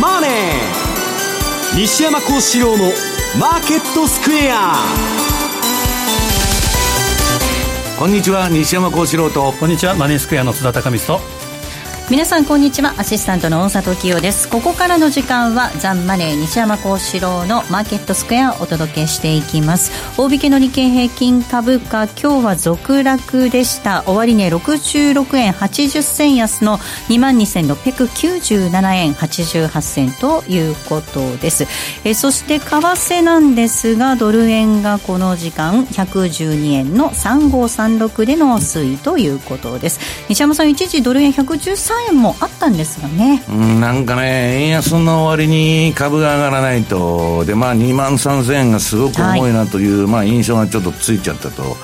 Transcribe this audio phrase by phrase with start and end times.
[0.00, 0.30] マネー」
[1.76, 2.92] 西山幸四郎の
[3.38, 4.74] 「マーケットスクエア」
[7.98, 9.52] こんにちは西山幸四郎と。
[9.52, 11.39] こんにちはマネースクエアの津田隆光と
[12.10, 12.96] 皆さんこんにちは。
[12.98, 14.48] アシスタントの大里清です。
[14.48, 19.92] ここからの時間はザンマネー西山幸四郎のマーケットスクエアをお届けしていきます。
[20.18, 24.02] 大引けの日経平均株価今日は続落でした。
[24.08, 26.78] 終値66円80銭安の
[27.10, 31.68] 22,697円88銭ということです。
[32.02, 40.00] えそして為替なんですがドル円がこの時間112円の3536での推移ということです。
[40.28, 43.42] 西山さん一時ドル円113円もあったんですよね、
[43.80, 51.76] なんかね、円安の割に株が上がらないと、で、まあ、2万3000円がすごく重いなという、はい、まあ、印象がちょっとついちゃったと。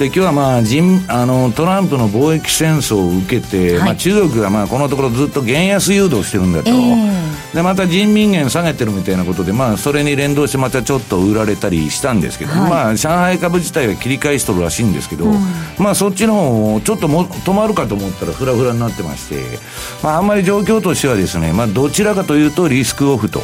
[0.00, 15.34] で今日はまあ人あのトランプの貿易戦争を受けて、はい、まあ、中国がまあこのところずっと減安誘導してるんだと、えー、でまた人民元下げてるみたいなことで、まあ、それに連動してまたちょっと売られたりしたんですけど、はい、まあ、上海株自体は切り返しとるらしいんですけど、うん、
[15.78, 19.58] まあ、そっちの方ちょっとも止まるかと思ったらフラフラになってまして、
[20.02, 23.42] まあ、あんまり状況としてはですね、まあ、どちらかというとリスクオフと。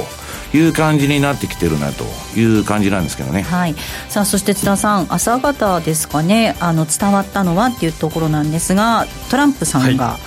[0.55, 2.05] いう感じになってきてるなと
[2.39, 3.42] いう感じなんですけどね。
[3.42, 3.75] はい。
[4.08, 10.20] さあそして津田さん朝方ですかねあの伝わったのはっていうところなんですがトランプさんが、はい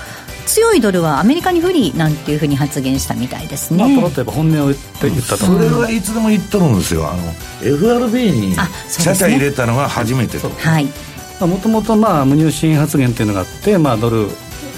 [0.50, 3.84] 強いドルはアメリカに不利なんていうふうに発言したみたいですね。
[3.84, 7.08] まあ、ポロッ本音を言って言ったとそれはいつでも言っとるんですよ。
[7.08, 7.22] あの
[7.62, 8.56] FRB に
[8.88, 10.50] 社社入れたのが初めてと。
[10.50, 10.88] はい。
[11.40, 14.28] もともとまあ無入信発言っていうのがあって、まあ、ドル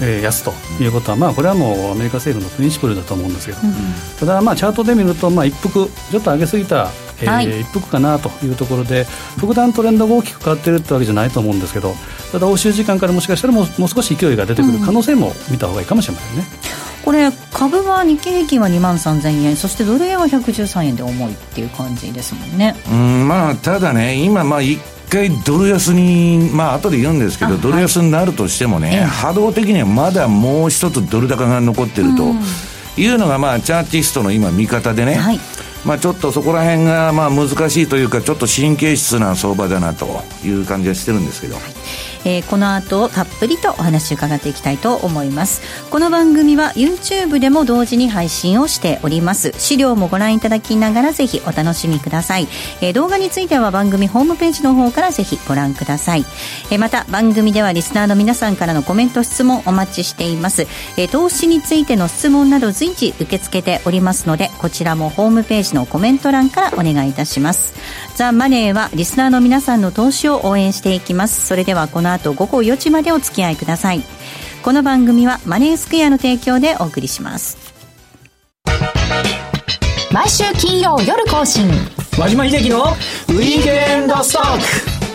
[0.00, 3.74] えー、安ということは、まあ、これはもうアメリカ政府のプリンシプルだと思うんですけど、うん、
[4.18, 6.90] ただ、まあ、チャートで見ると、まあ、一服ちょっと上げすぎた、
[7.20, 9.06] えーはい、一服かなというところで
[9.40, 11.94] 特段トレンドが大きく変わっているってわけじゃないと思うんですけど。
[12.32, 16.44] ただ、欧州時間からもしかしたらもうもう少し勢いが出てくる可能性も見た方がいいかもしれませんね。
[17.04, 19.56] これ株は日経平均は2万3000円。
[19.56, 22.74] そしてドル円は113円で重いっていう感じですもんね。
[22.90, 24.60] うんまあただね今まあ
[25.12, 32.32] 回ドル安に、まあ後で言うんですけど、ドル安になるとしてもね、波動的にはまだもう一つドル高が残ってると
[32.98, 35.16] いうのが、まあ、チャーティストの今、見方でね。
[35.16, 35.40] はい
[35.84, 40.06] まあ、ちょっとそこら辺がまあ難しいというかちょっと神経質な相場だなと
[40.44, 41.56] いう感じはしてるんですけど。
[42.24, 45.62] えー、この後たっぷりとお話伺っていきたいと思います。
[45.90, 49.52] この番組は YouTube でも同時に配信をしております。
[49.58, 52.48] 資料もご覧いただきながらぜひお楽しみください、
[52.80, 56.24] えー、動画については番組ホームページの方からぜひご覧ください、
[56.70, 60.62] えー、また番組ではリスナーの皆さんからのコメント質問お待ちしています、
[60.96, 67.74] えー、投資についての質問など随時受け付けておりますのでこちらもホームページのコメント欄からお願いいたします。
[68.14, 71.46] ザ・マネーはリスナーの皆さんの投資を応援していきます。
[71.46, 74.02] それではこの後午後4時までお付き合いください。
[74.62, 77.56] この番組はマネースクエアの提供でお送りします。
[80.12, 81.68] 毎週金曜夜更新。
[82.18, 84.62] 和島秀樹のウィークエンドストック。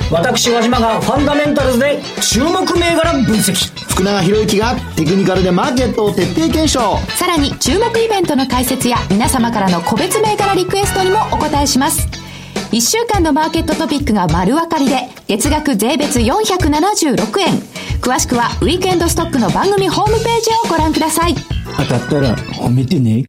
[0.09, 3.53] 私和島がファンダメンタルズで注目銘柄分析。
[3.89, 6.97] 福永博之がテクニカルでマーケットを徹底検証。
[7.15, 12.26] さらに注目イベントの解説や皆様からの個別銘柄リクエストにもお答えします
[12.71, 17.59] 1週間のマーケットトピックが丸分かりで、月額税別476円。
[18.01, 21.35] 詳しくは、ウィークエンドストックの番組ホームページをご覧ください。
[21.77, 23.23] 当たったら褒めてね。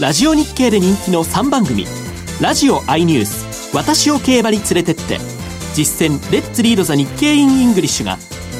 [0.00, 1.86] ラジオ日経で人気の3番組。
[2.40, 5.18] ラジオ i ニュース、私を競馬に連れてって、
[5.74, 8.18] 実践 Let's Read the Nikkei in English が、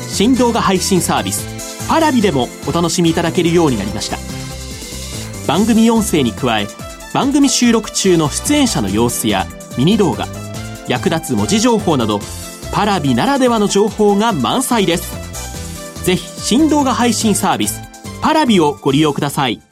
[0.09, 4.16] 新動画配信サービス、パラビでもお楽しみいただけるようになりました。
[5.49, 6.69] 番組音声に加え、
[7.16, 9.47] 番組収録中の出演者の様子や
[9.78, 10.27] ミニ動画
[10.87, 12.21] 役立つ文字情報など
[12.75, 16.05] パラビならではの情報が満載です。
[16.05, 17.81] ぜひ新動画配信サービス
[18.21, 19.62] パラビをご利用ください。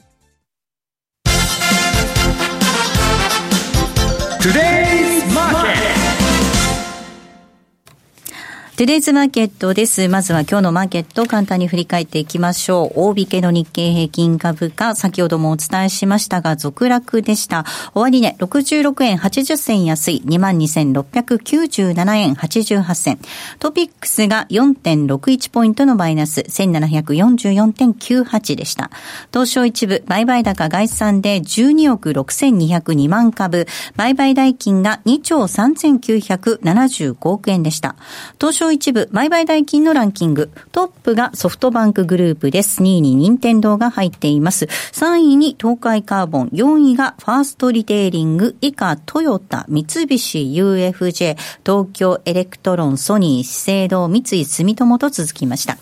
[8.77, 10.09] トゥデイズマーケットです。
[10.09, 12.95] まずは今日のマーケットを簡単に振り返っていきましょう。
[12.95, 17.63] 大引けの日経平均株価、先ほどもお伝えしましたが、続落でした。
[17.93, 23.17] 終値、ね、66円80銭安い、22,697円88銭。
[23.59, 28.91] トピックスが4.61ポイントのマイナス、1744.98でした。
[29.31, 37.95] 東証一部、売買高概算で12億6202万株、売買代金が2兆3975億円でした。
[38.37, 40.49] 東証証一部売買代金のランキング。
[40.71, 42.81] トップがソフトバンクグループです。
[42.81, 44.65] 2位に任天堂が入っています。
[44.65, 46.47] 3位に東海カーボン。
[46.49, 48.55] 4位がファーストリテイリング。
[48.61, 55.77] 以下トヨタ、三菱 UFJ、東京エレクトロン、ソニー、資生堂、三井住友と続きました。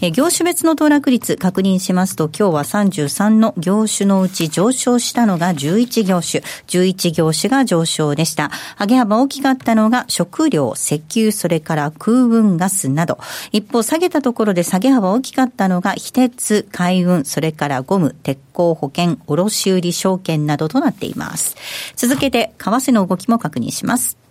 [0.00, 8.50] え業種別の騰落率確認しますと、今日は33の業種のうち上昇したのが11業種、11業種が上昇でした。
[8.78, 13.18] 上げ幅大きかったのが食料、石油、それから空運ガスなど。
[13.52, 21.56] 一方、下げたところで下げ幅大きかったのが非鉄、海運、それからゴム、鉄鋼、保険、卸売証券などとなっています。
[21.96, 24.27] 続けて、為替の動きも確認します。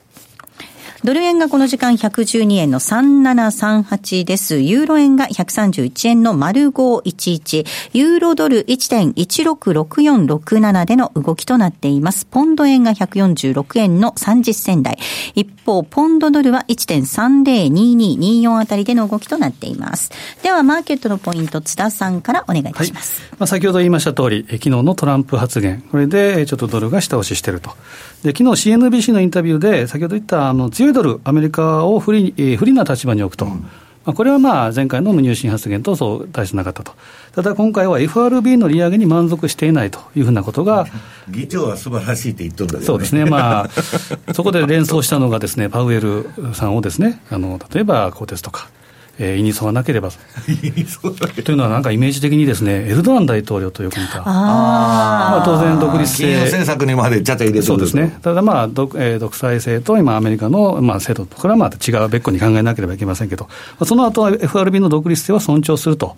[1.03, 4.57] ドル円がこの時間112円の3738です。
[4.57, 7.65] ユーロ円が131円の丸511。
[7.93, 12.25] ユーロドル1.166467での動きとなっています。
[12.25, 14.97] ポンド円が146円の30銭台。
[15.35, 20.09] 一方、ポンドドルは1.302224あたりでの動きとなっています。
[20.41, 23.21] では、マーケットのポイント、津田さんからお願いいたします。
[23.21, 27.69] はい、まあ、先ほど言いました通り、昨日のトランプ発言、これでちょっとドルが下押ししていると。
[28.23, 33.67] で昨日 CNBC のインタビューで、先ほど言ったあの強いドル、アメリカを不利,、えー、不利な立場に置くと、うん、ま
[34.07, 36.93] あ、これはまあ前回の無入信発言とそう大してなかったと、
[37.33, 40.87] ただ今回は FRB の利上げに満足していないというふうなことが、
[41.29, 48.69] 議長は素晴らしいって言っとるんだね、そうですね、まあ、そこで連想したのがです、ね、パウエルさんをですねあの例えば鋼鉄とか。
[49.19, 50.09] えー、意に沿わなければ。
[51.43, 66.15] というのは、なんかイメージ的にですね、エルドアン大統領とよく似た、あまあ、当然、独立性、政策にまでちゃちゃ入れてそうですね、ただ、まあ独えー、独裁性と今、アメリカの、まあ、制度と、これはまた違う別個に考えなければいけませんけど、まあ、その後は FRB の独立性は尊重すると。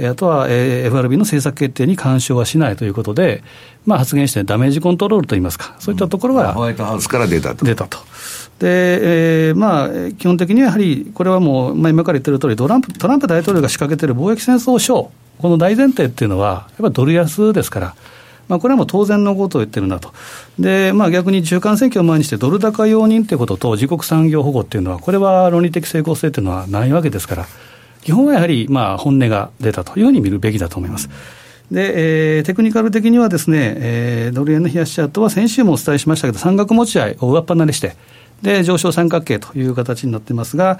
[0.00, 3.42] あとは、えー、FRB の政策決定に干渉はしないということで、
[3.84, 7.64] まあ、発言してダメージコントロールといいますか、そういったところが、ホワイトハウスから出たと。
[7.64, 7.98] 出たと。
[8.62, 17.94] で、えーまあ、基本的にはやはり、これはもう、まあ、今から言ってる通りトランプ、トランプ大統領が仕掛けてる貿易戦争書、この大前提っていうのは、やっぱりドル安ですから。
[18.46, 20.12] まあ、これはもう当然のことを言ってるなと、
[20.58, 27.46] でまあ、逆に中間選挙を前にして、ドル高容認ということと、自国産業保護っていうのは、これは論理的成功性というのはないわけですから、
[28.02, 31.08] 基本はやはりまあ本音が出たというふうに見るべきだと思います。
[31.72, 37.96] で、えー、テクニカル的にはですね、えー、ドル円の冷やしチャートは先週もお伝えしましたけど、三角持ち合いを上っ離れして、
[38.42, 40.78] で、上昇三角形という形になってますが、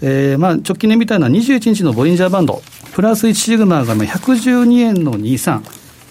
[0.00, 2.62] えー、まあ直近で見たのは21日のボリンジャーバンド、
[2.94, 5.60] プラス1シグマが112円の23、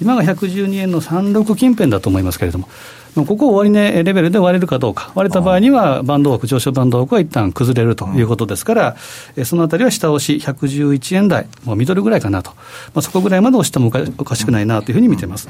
[0.01, 2.67] 今が112円の36近辺だと思いますけれども、
[3.15, 8.95] ここを終値レベルで割れるかどうか、割れた場合には、バンド枠、上昇バンド枠は一旦崩れるということですから、
[9.35, 15.49] うん、そのあたりは下押し111円台、もうミドルぐらいかなと、まあ、そこぐらいまで押してもおかしくないなというふうに見てます。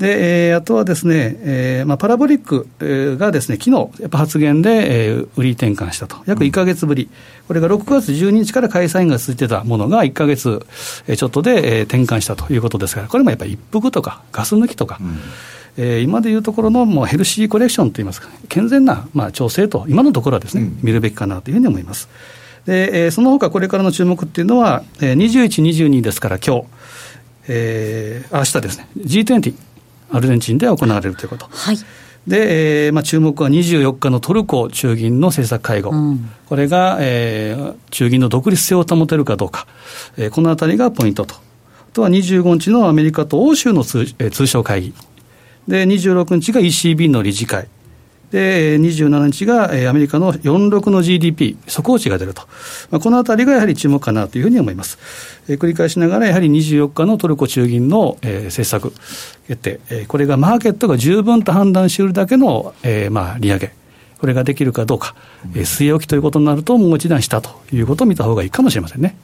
[0.00, 6.16] で、えー、あとはですね、えーまあ、パラボリック、えー、がですね、昨日やっぱ発言で、えー、売り転換したと。
[6.24, 7.10] 約1か月ぶり。
[7.46, 10.66] これが6月12日から開催が続いてたものが1か月
[11.14, 15.18] ちょっとで、えー、転換したということですから、これもやっぱり一服とかガス抜きとか、うん
[15.76, 22.08] えー、今でいうところのもうヘルシーコレクションといいますか、健全な、まあ、調整と、今のところはですね、うん、見るべきかなというふうに思います。
[22.66, 26.64] で、えー、その他これからの注目っていうのは、えー、21、22ですから、今日、
[27.48, 29.54] えー、明日ですね、G20、
[30.12, 31.46] アルゼンチンで行われるということ。
[31.50, 31.78] はい
[32.26, 39.66] で、えーまあ、注目は24日のトルコ中銀の政策会合、うん、これが、えー、中銀の独立性を保てるかどうか、
[40.18, 41.36] えー、このあたりがポイントと。
[41.36, 41.38] あ
[41.94, 44.94] とは25日のアメリカと欧州の通,、えー、通商会議、
[45.66, 47.68] で、26日が ECB の理事会。
[48.30, 52.42] で、27日がアメリカの46の GDP、速報値が出ると。
[52.90, 54.98] まあ、このあたりがやはり注目かなというふうに思います。
[55.48, 58.92] えー、繰り返しながら、やはり24日のトルコ中銀の、えー、政策
[59.48, 63.72] 決定、えー、これがマーケットが十分と判断しうるだけの、えー、まあ、利上げ。
[64.20, 65.14] これができるかどうか、
[65.54, 69.16] えー、据え置きということになると、もう一段したということを見た方がいいかもしれませんね。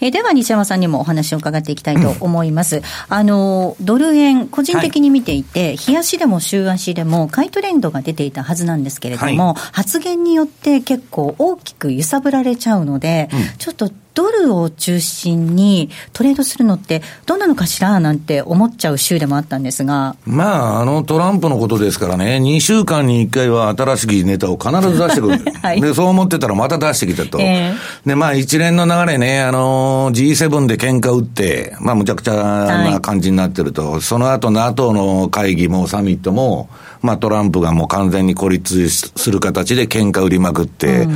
[0.00, 2.82] えー、では西山さんにもお話を伺っていきたいと思います。
[3.08, 13.90] あの、ドル円、個人的に見ていて、はい、日足でも週足でも買いトレンドが出ていたはずなんですけれども、はい、発言によって結構大きく揺さぶられちゃうので、うん、ちょっと
[14.22, 20.16] ドルを中心にトレードするのって、どうなのかしらなんて思っちゃう週でもあったんですが。
[20.26, 25.38] まあ、あのトランプのことですからね、2週間に1回は新しいネタを必ず出してくる。
[25.62, 27.38] はい、で、そう思ってたらまた出してきたと。
[27.40, 33.92] えー、で、まあ、一連の流れね、あの、G7 で喧嘩打って、まあ、むちゃくちゃな感じになってると。
[33.92, 36.68] はい、その後 NATO の会議もサミットも、
[37.02, 41.06] まあ、トランプがもう完全に孤立する形で喧嘩売りまくって、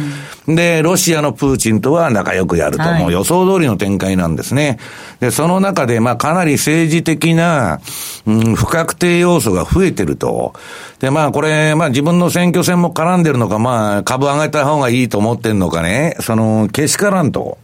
[0.46, 4.78] うん、で、ロシアのプーチンとは仲良くやると、はい、もう予想通りの展開なんですね。
[5.20, 7.80] で、その中で、まあ、かなり政治的な、
[8.26, 10.54] うん、不確定要素が増えてると。
[11.00, 17.58] で、まあ、これ、まあ、自分の選挙戦も絡んでるのか、まあ、株上げた方がいいと思ってんのかね、その、けしからんと。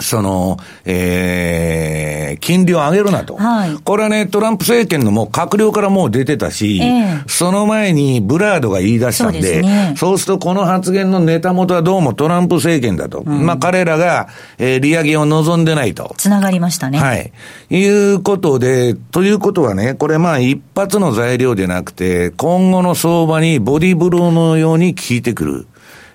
[0.00, 3.36] その、えー、金利を上げるなと。
[3.36, 13.24] はいこれはね、トランプ政権のもう閣僚からもう出てたし、ええその前にブラードが言い出したんで、そうねそうするとこの発言のネタ元はどうもトランプ政権だと。
[13.24, 16.14] まあ彼らが、えー利上げを望んでないと。
[16.18, 16.98] つながりましたね。
[16.98, 17.32] はい。
[17.70, 25.66] いうことで、ということはね、これまあ一発の材料でなくて、今後の相場にボディブローのように効いてくる。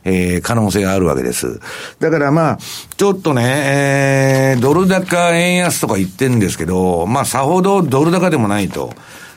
[0.03, 1.59] えー可能性があるわけです。
[1.99, 2.57] だからまあ、
[2.97, 8.93] ちょっとね、えードル高円安とか言ってんですけど、まあさほどドル高でもないと。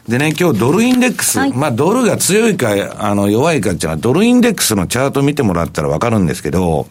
[0.09, 6.89] でね、今日ドルインデックス、はいまあドルが強いか、あの弱いかっていうのは、ドルインデックスのチャート見てもらったらわかるんですけど、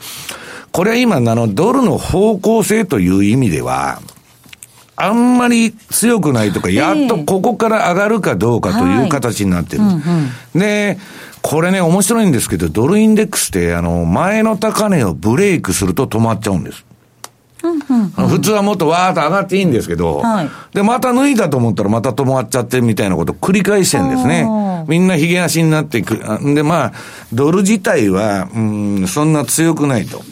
[0.72, 4.02] これは今、あの、ドルの方向性という意味では、
[5.04, 9.84] あんまり強くないとか、やっとここから上がるかどうかという形になってる。
[10.54, 10.98] で、
[11.42, 16.86] これね、面白いんですけど、ドルインデックスって、あの、前の高値をブレイクすると止まっちゃうんです。
[18.16, 24.48] 普通はもっとわーっと上がっていいんですけど、はいで、また脱いだと思ったらまた止まっちゃってみたいなことを繰り返してるんですね。
[24.88, 26.20] みんな髭足になっていく。
[26.26, 26.94] あで、まあ、
[27.34, 30.24] ドル自体は、うん、そんな強くないと。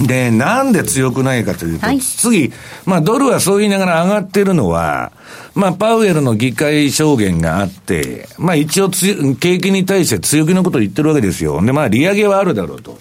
[0.00, 2.52] で、なんで強くないかというと、はい次、
[2.86, 5.12] まあドルはそう言いながら上がってるのは、
[5.54, 11.64] まあパウエルの議会証言があって、まあ一応つ景気に対して強気のことを言ってるわけですよ。
[11.64, 12.98] で、まあ利上げはあるだろうと。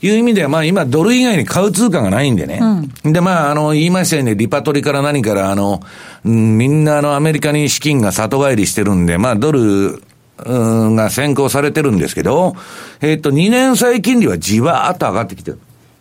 [0.00, 2.60] いう意味では、まあ今ドル以外に買う通貨がないんでね。
[3.04, 5.82] で、まああの、言いましたよね、リパトリから何からあの、
[6.24, 10.02] うんみんなあのアメリカに資金が里帰りしてるんで、まあドル、
[10.44, 12.54] うんが先行されてるんですけど、
[13.00, 15.58] えっと、2年債金利はじわーっと上がってきてる。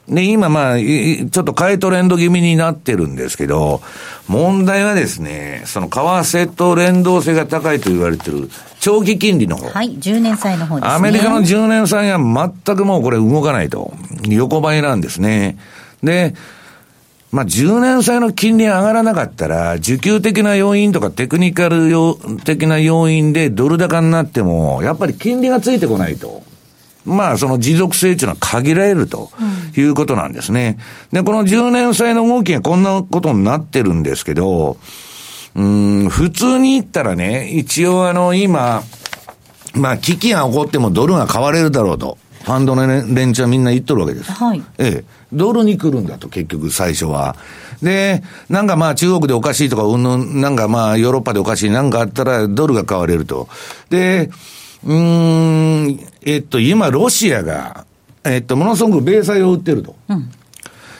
[0.09, 3.81] で、今まあ、ちょっと買いトレンド気味になってるんですけど、
[4.27, 8.49] 問題はですね、その為替と連動性が高いと言われてる
[8.79, 9.69] 長期金利の方。
[9.69, 10.93] はい、10年債の方ですね。
[10.93, 13.93] アメリカの10年債は全くもうこれ動かないと。
[14.29, 15.57] 横ばいなんですね。
[16.01, 16.35] で、
[17.31, 26.43] まあ、10年債の金利が上がらなかったら、需給的な要因とかテクニカル要的な要因でドル高になっても、やっぱり金利がついてこないと。
[27.07, 29.31] まあ、その持続性というのは限られると
[29.75, 30.77] いうことなんですね。
[31.11, 34.77] で、この10年債の動きがこんなことになってるんですけど、
[35.55, 38.83] うーん、普通に言ったらね、一応あの、今、
[39.73, 42.17] まあ、危機が起こってもドルが買われるだろうと。
[42.43, 44.31] ファンドのね連中はみんな言っとるわけです。
[44.31, 45.05] はいええ。
[45.33, 47.35] ドルに来るんだと、結局、最初は。
[47.81, 53.49] で、なんかまあ中国でおかしいとか、うんぬん、なんかまあヨーロッパでおかしい、なんかあったらドルが買われると。
[53.89, 54.29] で、
[54.85, 57.85] うーん、えっと、今ロシアが、
[58.23, 59.95] えっと、ものすごく米債を売ってると。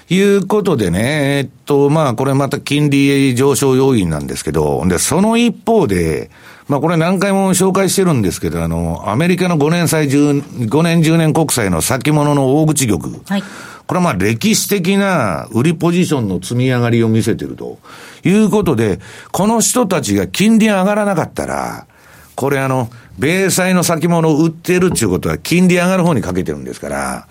[0.09, 6.31] いうことでね、えっと、まあ、これまた金利上昇要因なんですけど、で、その一方で、
[6.69, 13.19] まあ、これ何回も紹介してるんですけど、あの、アメリカの5年債10、5年10年国債の先物の大口玉。
[13.25, 13.43] はい
[13.87, 17.79] これはまあ歴史的な売りポジションの積み上がりを見せてると
[18.25, 18.99] いうことで、
[19.31, 21.87] この人たちが金利上がらなかったら、
[22.35, 27.27] これあの、米債の先物を売ってるっていうことは金利上がる方にかけてるんですから、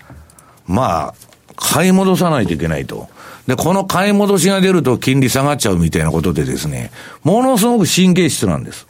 [0.65, 1.13] まあ、
[1.55, 3.09] 買い戻さないといけないと。
[3.47, 6.91] で、この買い戻しが出ると金利下がっちゃうみたいなことでですね、
[7.23, 8.87] ものすごく神経質なんです。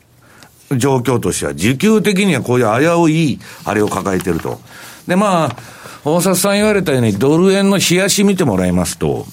[0.75, 4.59] 状況としては、需給的にはこういう危うい、あれを抱えてると。
[5.07, 5.55] で、まあ、
[6.03, 9.25] 大里さん言われたように、ドル円の冷やし見てもらいますと、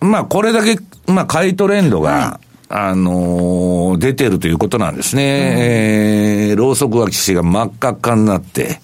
[0.00, 2.40] まあ、これだけ、まあ、買いトレンドが、
[2.74, 6.48] あのー出てるということなんですね。
[6.50, 8.80] えー、ローソク脇氏が真っ赤っかになって、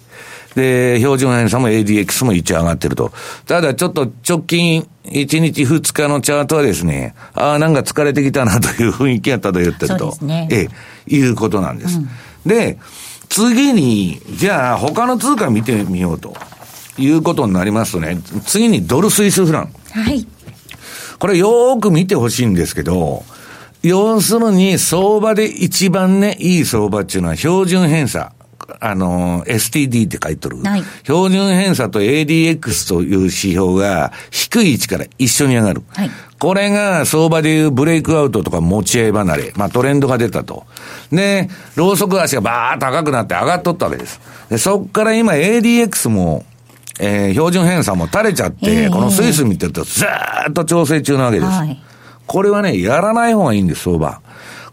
[0.55, 3.13] で、標準偏差も ADX も一応上がってると。
[3.47, 9.99] ただちょっと直近1日2日のチャートはですね、ああ、なんか疲れてきたなという雰囲気が漂ってると。
[9.99, 10.69] そうですねえ
[11.11, 11.99] え、いうことなんです。
[12.45, 12.79] で、
[13.29, 16.35] 次に、じゃあ他の通貨見てみようと
[16.99, 19.73] いうことになりますとね、次にドルスイスフラン。
[19.93, 20.27] はい。
[21.19, 23.25] これよーく見てほしいんですけど、
[23.83, 28.33] 要するに相場で一番ね、いい相場っていうのは標準偏差。
[28.81, 30.59] あの、STD って書いとる。
[30.63, 35.83] はい標準偏差と ADX という指標が低い位置から一緒に上がる。
[35.95, 39.53] はいこれが相場でいうブレイクアウトとか持ち合い離れ。
[39.57, 40.67] まあトレンドが出たと。
[41.11, 44.21] で、ローソク足がバーッと高くなって上がっとったわけです。
[44.49, 46.45] で、そっから今 ADX も、
[47.01, 51.51] えー標準偏差も垂れちゃって、ええこのスイス見てるとずーっと調整中なわけです。
[51.51, 51.83] はい
[52.29, 54.21] これはね、やらない方がいいんです、相場。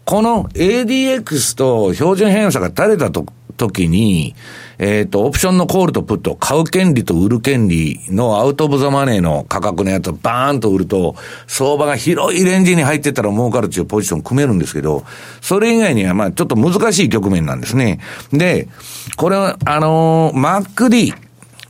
[0.04, 4.34] この ADX と標準偏差が垂れたと時に、
[4.78, 15.04] えっ、と、オプションのコールとプット、買う権利と売る権利のアウトオブザマネーの価格のやつをバーンと売ると、相場が広いレンジに入ってたら儲かるっていうポジションを組めるんですけど、
[15.40, 18.00] それ以外にはまあちょっと難しい局面なんですね。
[18.32, 18.68] で、
[19.16, 21.14] これは、あのー、MacD、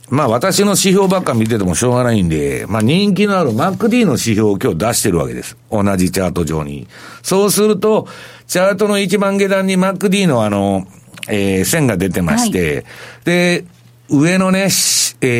[0.09, 5.57] まあ私の指標ばっか見ててもしょうがないんで、まあ人気のある MacD の指標を今日出してるわけです。
[5.69, 6.87] 同じチャート上に。
[7.23, 8.07] そうすると、
[8.47, 10.87] チャートの一番下段に MacD のあの、
[11.27, 12.85] えー、線が出てまして、はい、
[13.25, 13.65] で、
[14.09, 14.67] 上のね、え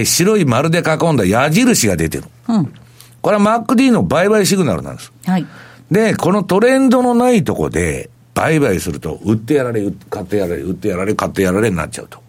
[0.01, 2.25] ー、白い丸で囲んだ矢印が出てる。
[2.49, 2.73] うん。
[3.21, 5.13] これは MacD の売買シグナルなんです。
[5.25, 5.45] はい。
[5.89, 12.19] で、このトレンドのないとこで、売買すると、売ってやられ、買ってやられ、売ってやられ、買ってやられになっちゃうと。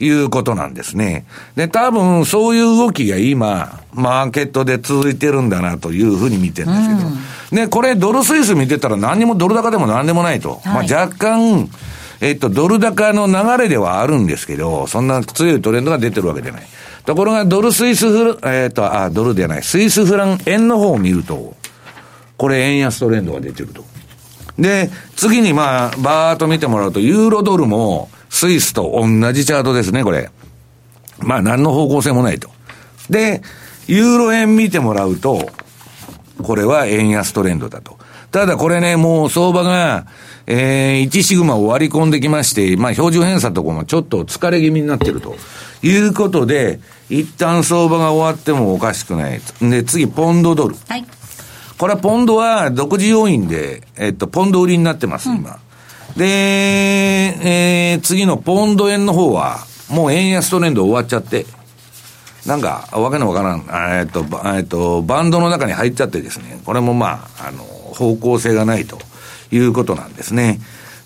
[0.00, 1.24] いうことなんですね。
[1.56, 7.08] で、多分そういう動きが今、マーケットで続いてるんだなというふうに見てるんですけど。
[7.08, 10.60] うん、で、これドルスイス見てたら何にもドル高でも何でもないと。
[10.64, 11.68] はい、まあ若干、
[12.20, 16.62] えっと、ドル高の流れではあるんですけど、そんな強いトレンドが出てるわけじゃない。
[17.04, 21.54] ところが、ドルスイスフラ、えっ、と、あ、ドルではない、スイスフラン円の方を見ると、
[22.36, 23.84] これ円安トレンドが出てると。
[24.58, 30.30] で、次にまあ、バーっと見てもらうと、ユーロドルも、スイスと同じチャートですね、これ。
[31.18, 32.50] まあ、何の方向性もないと。
[33.10, 33.42] で、
[33.86, 35.50] ユーロ円見てもらうと、
[36.42, 37.98] これは円安トレンドだと。
[38.30, 40.06] ただこれね、もう相場が、
[40.46, 45.36] えー、1シグマを割り込んできまして、まあ標準偏差とかもちょっと疲れ気味になってると
[45.82, 49.40] いうことで、一旦相場が終わってもおかしくない。
[49.62, 50.76] で、次、ポンドドル。
[50.88, 51.04] はい。
[51.78, 55.58] これはポンドは独自要因で、えっと、ポンド売りになってます、今。
[56.18, 59.58] で、えー、次のポンド円の方は、
[59.88, 61.46] もう円安トレンド終わっちゃって、
[62.44, 64.24] なんか、わけのわからん、えっと、
[64.56, 68.98] えっと、バンドの中に入っちゃってですね、これもまあ、あの、方向性がないと
[69.52, 70.58] いうことなんですね。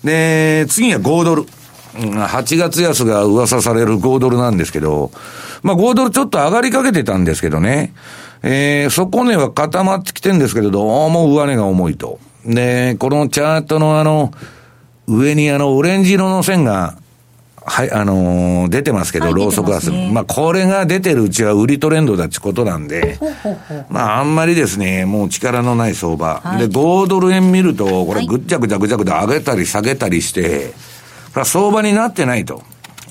[0.03, 1.45] で、次は5ドル。
[1.93, 5.11] 8月安が噂される5ドルなんですけど、
[5.61, 7.93] まあ5ドルちょっと上がりかけてたんですけどね、
[8.41, 12.19] えー、底値は固まってきてるんですけれど、どうも上値が重いと。
[12.45, 14.33] で、このチャートのあの、
[15.07, 16.97] 上にあの、オレンジ色の線が、
[17.65, 19.89] はい、あのー、出てますけど、ローソク足。
[20.11, 26.41] まあ、これが出てるうちは売りトレンドだってことなんで、ほうほうほうまあ、あんまりですね、もう力のない相場。
[26.43, 30.73] はい、で、5ドル円見ると、これぐっちゃぐちゃぐちゃぐちゃ上げたり下げたりして、
[31.45, 32.63] 相場になってないと。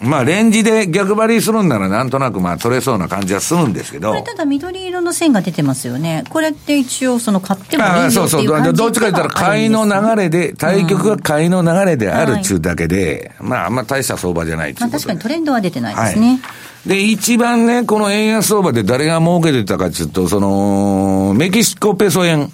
[0.03, 4.11] まあ、レンジで逆張りするんなら、なんとなくまあ取れそうな感じはするんですけど。
[4.11, 6.25] これ、ただ緑色の線が出てますよね。
[6.29, 8.73] これって一応、その買ってもいいそうそう。
[8.73, 16.29] どっちか言ったら、買いの流れで、対局が買いの流れであるっちゅうだけで、うんはい、まあ、あんま大した相場じゃないまあ、確かにトレンドは出てないですね。
[16.29, 16.41] はい
[16.83, 22.41] で、一番ね、この円安相場で誰が儲けてたかっていうと、その、メキシコペソ円。
[22.41, 22.51] はい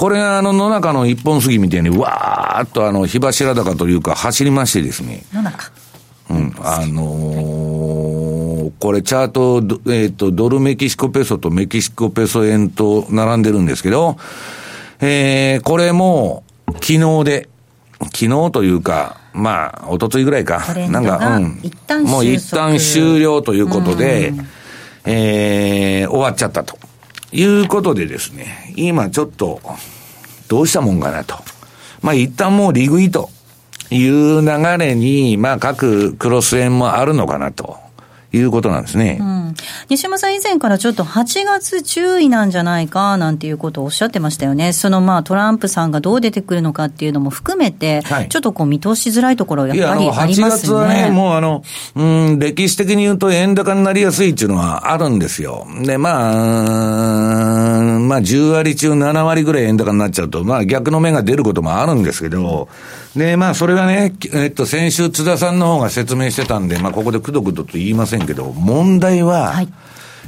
[0.00, 5.24] これがあの野中の一本杉みたいに、わーっとあの火柱高というか走りましてですね。
[5.30, 5.70] 野中。
[6.30, 9.58] うん、あのー、これチャート、
[9.92, 14.16] えっ、ー、と、ドルメキシコペソとメキシコペソ円と並んでるんですけど、
[15.00, 17.48] えー、これも、昨日で、
[17.98, 20.62] 昨日というか、まあ、おとついぐらいか。
[20.88, 22.04] なんか、うん。
[22.06, 24.32] もう一旦終了ということで、
[25.04, 26.78] えー、終わっちゃったと。
[27.32, 29.60] いうことでですね、今ちょっと、
[30.48, 31.36] どうしたもんかなと。
[32.02, 33.30] まあ一旦もう利食いと。
[33.90, 37.90] いう流れに、まあ、各クロス円もあるのかなと。
[38.32, 39.54] いうことなんですね、うん、
[39.88, 50.86] 西山さん、以前からちょっと8月注意なんじゃないかなんていうことをおっしゃってましたよね、そのまあトランプさんがどう出てくるのかっていうのも含めて、はい、ちょっとこう見通しづらいところ、やっぱりありますよね。
[50.86, 51.64] 8月はね、もうあの、
[51.96, 55.66] うん、歴史的に言うと円高になりやすいっていうのはあるんですよ。
[55.82, 56.34] で、まあ、
[57.98, 62.68] まあ10割中7割ぐらい円高になっちゃうと、まあ逆の目が出ることもあるんですけど、
[63.16, 69.68] で、まあそれがね、えっと、先週津田さんの方が説明してたんで、まあここでくどくどと言いませんけど、問題は、はい、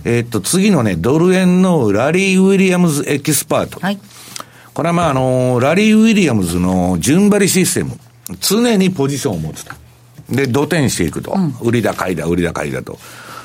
[0.04, 3.78] えっと、次のね、ドル円のラリー・ウィリアムズエキスパート。
[3.80, 3.98] はい、
[4.74, 7.98] これはまああの、ラリー・ウィリアムズの順張りシステム。
[8.40, 9.74] 常にポジションを持つと。
[10.30, 11.32] で、土点していくと。
[11.32, 12.98] うん、売りだ買いだ、売りだ買いだと。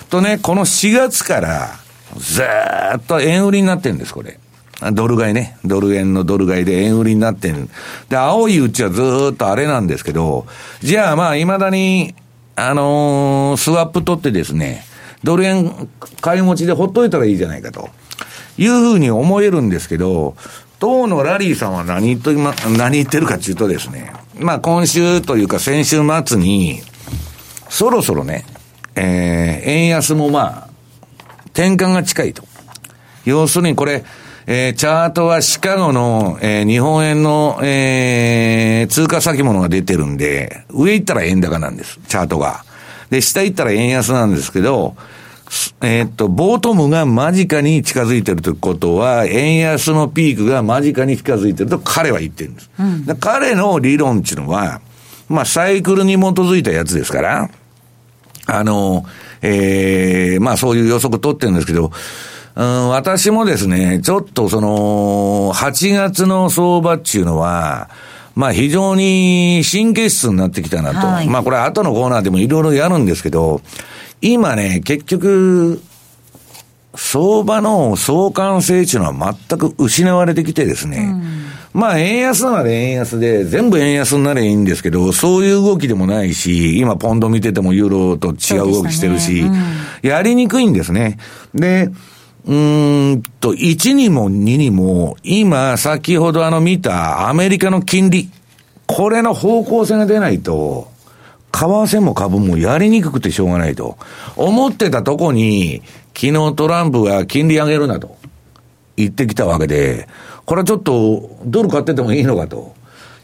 [0.10, 1.70] とね、この4月から、
[2.18, 4.40] ずーっと円売りになってるんです、これ。
[4.94, 5.58] ドル買いね。
[5.66, 7.70] ドル円のドル買いで円売りになってる。
[8.10, 10.46] で、青いうちはずっとあれなんですけど、
[10.82, 12.14] じゃあまあ、未だに、
[12.56, 14.84] あのー、スワップ取ってですね、
[15.24, 15.90] ドル円
[16.22, 17.90] 買い持ちでほっといたらいいじゃないかと。
[18.58, 20.36] いうふうに思えるんですけど、
[20.80, 26.82] 当のラリーさんは何言っと、何言ってるかっていうとですね、まあ今週というか先週末に、
[27.70, 28.46] そろそろね、
[28.96, 30.70] えー、円安もまあ、
[31.54, 32.44] 転換が近いと。
[33.26, 34.04] 要するにこれ、
[34.50, 42.64] えー、チャートはシカゴの、えー、日本円の、えー、通貨先物が出てるんで、上行ったら円高なんです、チャートが。
[43.10, 44.96] で、下行ったら円安なんですけど、
[45.82, 52.70] えー、っと、ボートムが間近に近づいてるということは、円安のピークが間近に近づいてると彼は言ってるんです。
[52.80, 54.80] うん、彼の理論っていうのは、
[55.28, 57.50] まあ、サイクルに基づいたやつですから、
[58.46, 59.06] あの、
[59.42, 61.92] えー、まあそういう予測取ってるんですけど、
[62.58, 67.88] うん、私もですね、ちょっとその、8月の相場っていうのは、
[68.34, 71.06] まあ非常に神経質になってきたなと。
[71.06, 73.62] はい、まあこれ後のコーナーでもいろいろやるんですけど、
[74.22, 75.82] 今ね、結局、
[76.96, 81.12] 相場の相関性っていうのは全く失われてきてですね、
[81.74, 89.52] うん、まあ円安なら円安で、全部円安になればいいんですけど、そういう動きでもないし、今ポンド見ててもユーロと違う動きしてるし、ね。
[90.04, 91.20] うん、やりにくいんですね。
[91.54, 91.92] で、
[92.48, 98.30] うんと、1にも2にも、今、先ほどあの見たアメリカの金利、
[98.86, 100.88] これの方向性が出ないと、
[101.52, 103.98] 為替も株もやりにくくてしょうがないと。
[104.38, 105.82] 思ってたとこに、
[106.16, 108.18] 昨日トランプが金利上げるなと
[108.96, 110.08] 言ってきたわけで、
[110.46, 112.77] これはちょっとドル買っててもいいのかと。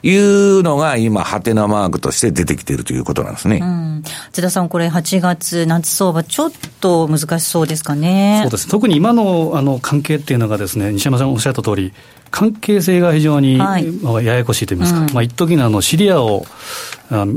[0.03, 3.59] いうのが今、ハテナマークとして出てきているということなんですね。
[3.61, 8.41] うん、津田さん、これ8月、夏相場、ちょっと難しそうですかね。
[8.43, 8.67] そうです。
[8.67, 11.93] 特に今のあの関係っていうのがですね、西山さんおっしゃった通り、
[12.33, 16.47] 関係性が非常に、はい、ややこしいと言いますか、うん、まあ一時のあのシリアを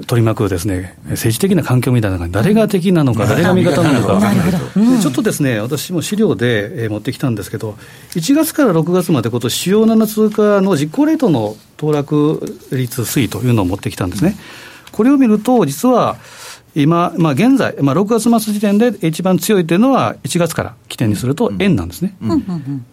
[0.06, 4.18] 取り巻くですね、政治的な環境みたいな中に、誰が敵なのか、誰が味方なのか、
[5.02, 7.76] ちょっとですね、私も資料で持ってきたんですけど、
[8.14, 14.34] 1月から6月まで、こと主要7通貨の実行レートの騰落率推移というのを持ってきたんですね。
[14.92, 16.16] これを見ると、実は、
[16.74, 22.16] 今、まあ、現在、まあ、6月末時点で一番強いというのは、1月から起点にすると円なんですね。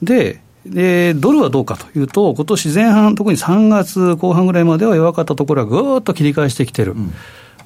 [0.01, 6.93] で、で、ドルはどうかというと、今年前半、特に3月後半ぐらいまでは弱かったところはぐーっと切り返してきてる。
[6.93, 7.13] うん、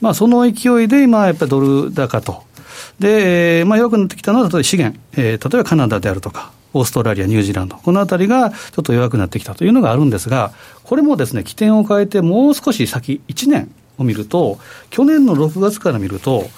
[0.02, 2.44] まあ、その勢いで今、やっぱりドル高と。
[3.00, 10.52] で、まあ、弱くなってきたのは、例えば資源、えー、例えばカナダであるとか、オーストラリア、ニュージーランド、このあたりがちょっと弱くなってきたというのがあるんですが、
[10.84, 16.50] これもですね、起点を変えて、もう少し先、1年を見ると、去年の6月から見ると、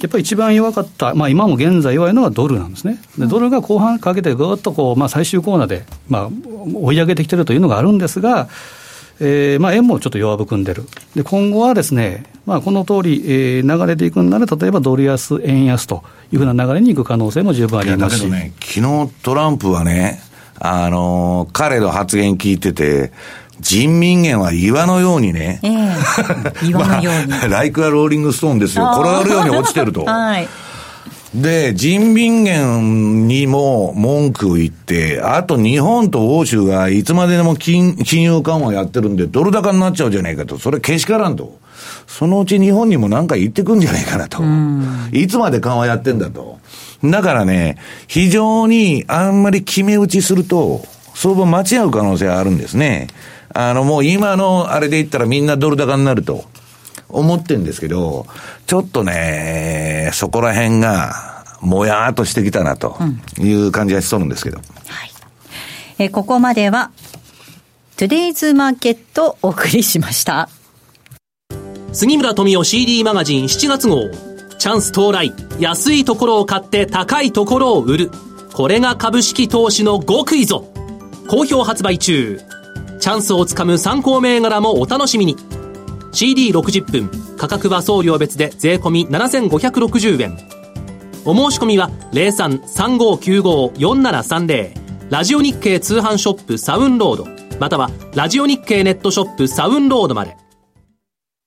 [0.00, 6.30] やっぱり一番弱かった、まあ、今も現在弱いのはドルなんですね、でドルが後半かけてぐっとこう、まあ、最終コーナーで、まあ、
[6.74, 8.48] 追い上げてきてるというのがあるんですが、
[9.20, 18.26] えーまあ、円もちょっと弱含んでる、で今後はですね、まあ、この通り、えー、流れていくんなら、例えばドル安、円安というふうな流れにいく可能性も十分ありますし。
[18.30, 20.20] ね、昨日トランプはね、
[20.58, 23.12] あのー、彼の発言聞いてて、
[23.64, 27.28] 人民元は岩のようにね、えー、 岩のように。
[27.28, 28.90] まあ、ライクアローリングストーンですよ。
[28.92, 30.04] 転がるように落ちてると。
[30.06, 30.48] はい。
[31.34, 40.58] で、人民元にも文句を言って、あと日本と欧州がいつまででも金金融緩和やってるんで、ドル高になっちゃうじゃないかと。
[40.58, 41.58] それけしからんと。
[42.06, 44.42] そのうち日本にも何か言ってくんじゃないかなと。
[45.10, 46.58] いつまで緩和やってんだと。
[47.02, 53.08] だからね、非常にあんまり決め打ちすると、相場間違う可能性があるんですね。
[53.54, 56.44] あの、もう今のあれで言ったらみんなドル高になると
[57.08, 58.26] 思ってんですけど、
[58.66, 62.98] ちょっとね、そこら辺が、もやーっとしてきたなと
[63.38, 64.58] いう感じがしそうなんですけど。
[64.58, 65.10] うん、はい。
[65.98, 66.90] えここまでは、
[67.96, 70.48] トゥデイズマーケットお送りしました。
[71.92, 74.10] 杉村富夫 CD マガジン7月号。
[74.58, 75.32] チャンス到来。
[75.60, 78.10] 安いところを買って高いところを売る。
[78.52, 80.64] これが株式投資の極意ぞ。
[81.28, 82.40] 好評発売中。
[83.04, 85.36] チャンスをつかむ参考銘柄もお楽しみに。
[86.12, 90.38] CD60 分価格は送料別で税込7560円。
[91.26, 97.26] お申し込みは0335954730ラジオ日経通販ショップサウンロード。
[97.60, 100.38] またはラジオ日経ネットショップサウンロードまで。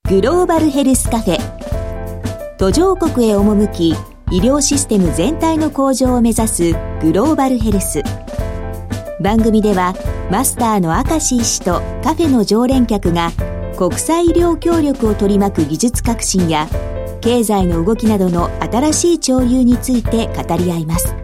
[0.08, 1.40] グローバルヘルスカフェ。
[2.60, 3.96] 途上国へ赴き
[4.30, 8.04] 医療システム全体の向上を目指すグローバルヘルス。
[9.20, 9.96] 番組では
[10.32, 13.32] マスターの明石医師とカフェの常連客が
[13.76, 16.68] 国際医療協力を取り巻く技術革新や
[17.22, 21.16] 経済の動きなどの新しい潮流について語り合います。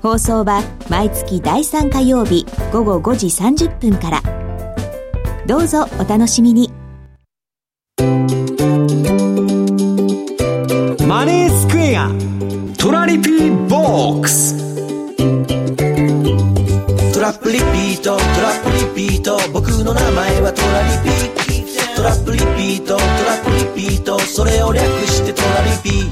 [0.00, 4.22] 放送は毎月第3火曜日午後5時30分から。
[5.46, 6.69] どうぞお楽しみに。
[18.00, 26.10] ートトラップリピート僕の名前はトラリピトラップリピートトラップリピートそれを略してトラリピ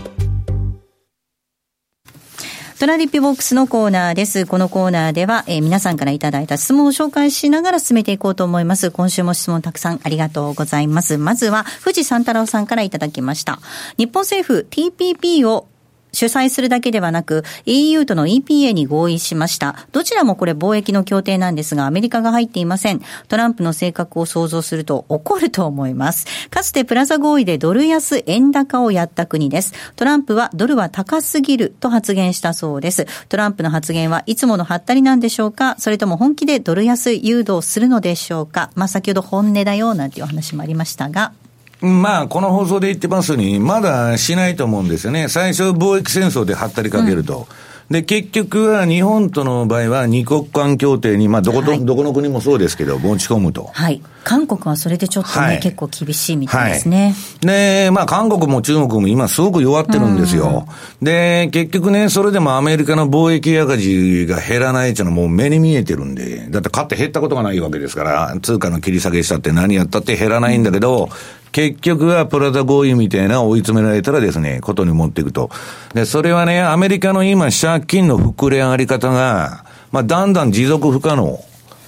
[2.79, 4.47] トラリピボックスのコーナーです。
[4.47, 8.93] このコーナーでは、えー、皆さんからいただいた質問を紹介しながら進めていこうと思います。
[8.93, 11.19] 今週も質問たくさんありがとうございます。
[11.19, 13.59] まずは、富士山太郎さんからいただきました。
[13.97, 15.67] 日本政府 TPP を
[16.13, 19.87] 主催するだけではなく EU との EPA に合意しました。
[19.93, 23.01] どちらもこれ貿易の協定なんですがアメリカが入っていません。
[23.29, 26.27] トランプの性格を想像すると怒ると思います。
[26.51, 29.73] かつてプラザ合意でドル安円高をやった国です。
[29.97, 33.07] トランプはドルは高すぎると発言したそうです。
[33.29, 35.77] トランプの発言はいつものハったりなんでしょうか？
[35.79, 38.71] それとも本気でドル安誘導するのでしょうか？
[38.75, 41.33] まあ先ほど本音だよなんていう話もありましたが。
[41.81, 45.29] まあ、この放送で言ってますように、まだしないと思うんですよね。
[45.29, 47.47] 最初、貿易戦争ではったりかけると。
[47.89, 53.71] うん、で、結局は日本との場合は二国間協定に、まあ、どこと、はい、どこの国もそうですけど、持ち込むと。
[53.73, 54.03] はい。
[54.25, 57.15] 韓国はそれでちょっとね、はい、結構厳しいみたいですね。
[57.43, 60.69] はい、で、まあ、韓国も中国も今すごく弱ってるんですよ。
[61.01, 71.09] で、結局ね、それでもアメリカの貿易赤字が減らないっていうのはもう目に見えてるんで、だって買って減ったことがないわけですから、通貨の切り下げしたって何やったって減らないんだけど、
[71.53, 75.51] 結局はプラザ合意みたいな追い詰められたらですね、ことに持っていくと。
[75.95, 81.39] で、それはね、アメリカの今借金の膨れ上がり方が、まあ、だんだん持続不可能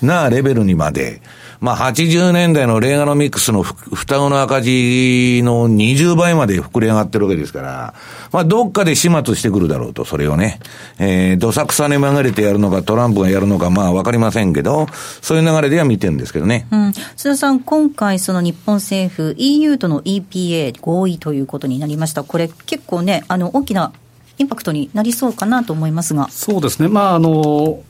[0.03, 1.21] なレベルにまで、
[1.61, 7.95] まあ、80年代のレーガノミクスの双子の赤字の20倍まで膨れ上がってるわけですから、
[8.33, 10.59] まあ、どっかで始末してくるだろうと、それをね。
[10.99, 14.87] えー、どさくさに曲がれてやるのか、トランプがやるのか、まあ、わかりませんけど、
[15.21, 16.67] そういう流れでは見てるんですけどね。
[16.71, 16.89] うん。
[16.89, 22.25] 須田さん、今回、その日本政府、EU との EPA 合意ということになりました。
[22.25, 23.93] これ、結構ね、あの、大きな
[24.39, 26.29] インパクトになりそうかなと思いますが。
[26.31, 26.89] そうですね。
[26.89, 27.81] まあ、あの、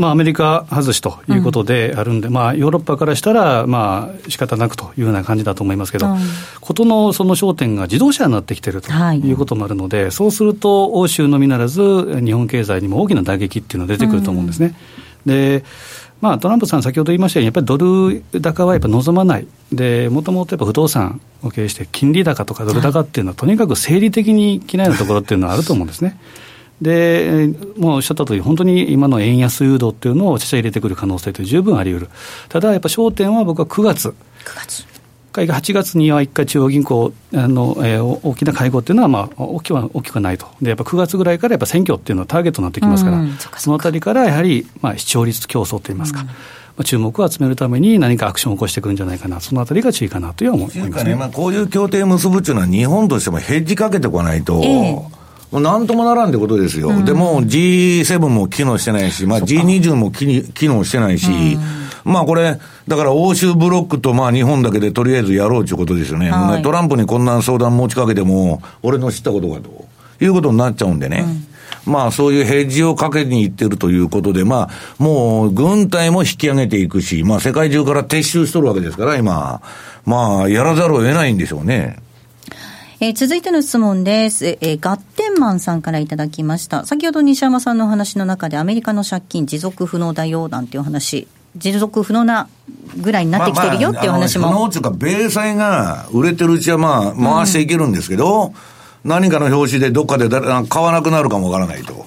[0.00, 6.06] まあ、アメリカ外しということであるんで、うん、まあ、ヨーロッパからしたら、まあ仕方なくというような感じだと思いますけど、
[6.62, 9.32] 事、うん、のその焦点が自動車になってきているとい。
[9.32, 11.82] うこともあるので、はい、そうすると、欧州のみならず、
[12.24, 14.74] 日本経済にも大きな打撃っていうのが出てくると思うんですね。
[15.26, 15.64] うん、で
[16.22, 26.18] まあ、トランプさん、先ほど言いましたように、やっぱりドル高はやっぱ望まない、でもともとやっぱ不動産を経営して、金利高とかドル高っていうのは、とにかく生理的に嫌いなところっていうのはあると思うんですね。
[26.80, 32.10] で、もうおっしゃった通り、本当に今の円安誘導っていうのをちゃ入れてくる可能性って十分あり得る。
[32.48, 34.08] ただ、やっぱ焦点は僕は9月。
[34.08, 34.14] 9
[34.66, 34.90] 月。
[35.32, 43.24] 8月には1回中央銀行あの、えー、大きな会合っていうのは、まあ、大きくは大きくはないと、でやっぱ9月ぐらいからやっぱ選挙っていうのはターゲットになってきますから、
[43.58, 46.24] そのあたりからやはり、まあ、視聴率競争といいますか。
[46.24, 54.60] まあ、注目を集めるために何かアクションを起こしてくるんじゃないかな、そのあたりが注意かなという思いますね、ねまあ、こういう協定結ぶっていうのは、日本としてもヘッジかけてこないと。
[54.64, 55.19] えー
[55.50, 56.88] もうなんともならんってことですよ。
[56.88, 61.28] うん、でも G7 も機能してないし、まあ G20 も機能してないし、
[62.04, 66.30] うん、まあこれ、だから欧州ブロックとまあ日本だけでとりあえずやろうということですよね。
[66.30, 69.86] はい、トランプにこんな相談持ちかけても、俺の知ったことかと
[70.24, 71.24] いうことになっちゃうんでね。
[71.86, 79.60] うん、まあそういうヘッジをかけにいってるということで、まあもう軍隊も引き上げていくし、まあ世界中から撤収しとるわけですから、今。
[80.06, 81.96] まあやらざるを得ないんでしょうね。
[83.02, 84.58] えー、続いての質問です。
[84.60, 86.84] えー、ガッテンマンさんからいただきました。
[86.84, 92.50] 先ほど西山さんのお話の中でアメリカの借金持続不能だよなんていう話、持続不能な
[92.98, 94.42] ぐらいになってきてるよっていう話も。
[94.42, 98.52] まあ、まあ、不能っていうか、米債が売れてるうちはまあ回していけるんですけど、うん、
[99.04, 102.04] 何かの表紙でどっかで買わなくなるかもわからないと。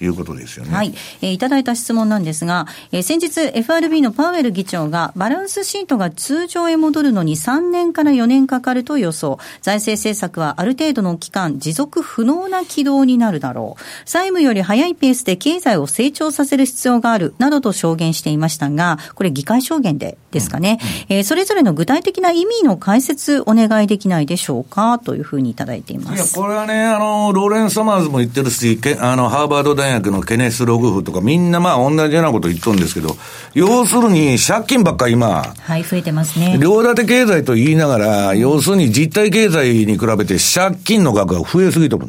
[0.00, 0.74] いうことですよね。
[0.74, 0.94] はい。
[1.22, 9.38] えー、いただいた質問なんですが、えー、先日 FRB のパウエル議長がバランスシートが通常へ戻るのに3年から4年かかると予想。
[9.62, 13.82] 財政政策はある程度の期間持続不能な軌道になるだろう。
[14.08, 20.78] 債務より早いペースで経済を成長させる必要があるなどと証言していましたが、これ議会証言でですかね。
[20.80, 26.36] うんうん、えー、それぞれの具体的な意味の解説お願いできないでしょうかというふうにいただいています。
[26.36, 33.16] いや、これはね、あの、ローレンス・サマーズも言ってるし、あの、ハーバード大学のケネス・ログフとか、みんなまあ同じようなこと言っとるんですけど、
[33.54, 36.58] 要するに借金ばっか今、はい、増えてますね。
[36.60, 42.08] 両立て経済と言いながら、要するに実体経済に比べて借金の額が増えすぎとる。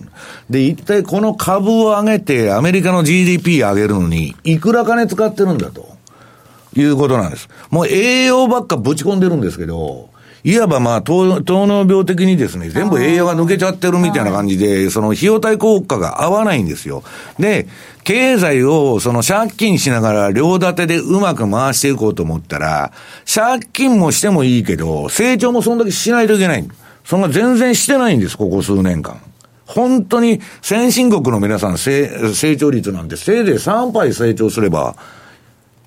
[0.49, 5.95] で、一体この株を上げて、アメリカの GDP 上げるのに、いくら金使ってるんだと。
[6.77, 7.47] いうことなんです。
[7.69, 10.09] もう栄養ばっかぶち込んでるんですけど、
[10.45, 17.03] いわばまあ糖、糖尿病的にですね、全部栄養が抜けちゃってるみたいな感じで、その費用対効果が合わないんですよ。
[17.39, 17.67] で、
[18.03, 22.91] 経済をその借金しながら両立てでうまく回していこうと思ったら、
[23.25, 26.67] 借金もしてもいいけど、成長もそんだけしないといけない。
[27.03, 29.19] そんな全然してないんです、ここ数年間。
[29.65, 32.07] 本当に先進国の皆さん成
[32.55, 34.95] 長率なんてせいぜい3倍成長すれば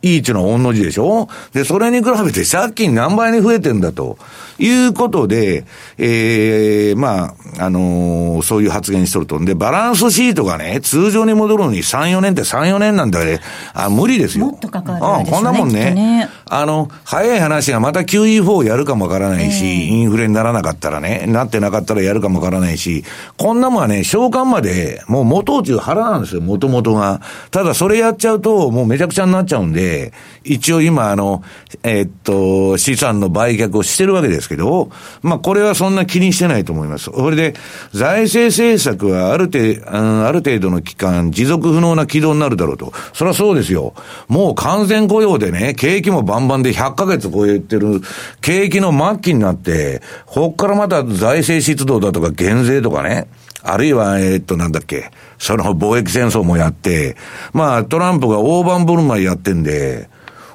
[0.02, 1.28] いいっていうのは同じでしょ？
[1.52, 4.18] で、それに比べて借金何倍に増えてんだと
[4.58, 5.64] いうことで、
[5.98, 9.38] ええー、まあ、あのー、そういう発言しとると。
[9.44, 13.40] で、バランスシートがね、通常に戻るのに3、4年って3、4年なんだね。
[13.74, 14.46] あ、無理ですよ。
[14.46, 15.92] もっとかかる、ね、あこんなもんね。
[15.94, 23.04] ねあの、早い話がまた QE4 やるかもわからないし、えー、インフレにならなかったらね、なってなかったらやるかもわからないし、
[23.36, 27.20] こんなもんはね、償還まで、もう元中腹なんですよ、元々が。
[27.50, 30.12] ただそれやっちゃうと、もうめちゃくちゃになっちゃうんで、
[30.44, 31.42] 一応今、あの、
[31.82, 34.90] えー、っと、資産の売却をしてるわけですけど、
[35.22, 37.04] まあ、これはそんな気にしてないと思います。
[37.04, 37.54] それで、
[37.92, 42.92] 財政政策はある程度、ある程度の期間、持続不能な軌道になるだろうと。
[43.12, 43.94] それはそうですよ。
[44.28, 48.00] もう完全雇用でね、景気もバンバンで100ヶ月超えてる、
[48.40, 53.28] 景気の末期になって、こっからまた財政出動だとか減税とかね、
[53.62, 57.16] あるいは、え、っと、なんだっけ、その貿易戦争もやって、
[57.52, 60.08] まあ、トランプが大盤振る舞いやってんで、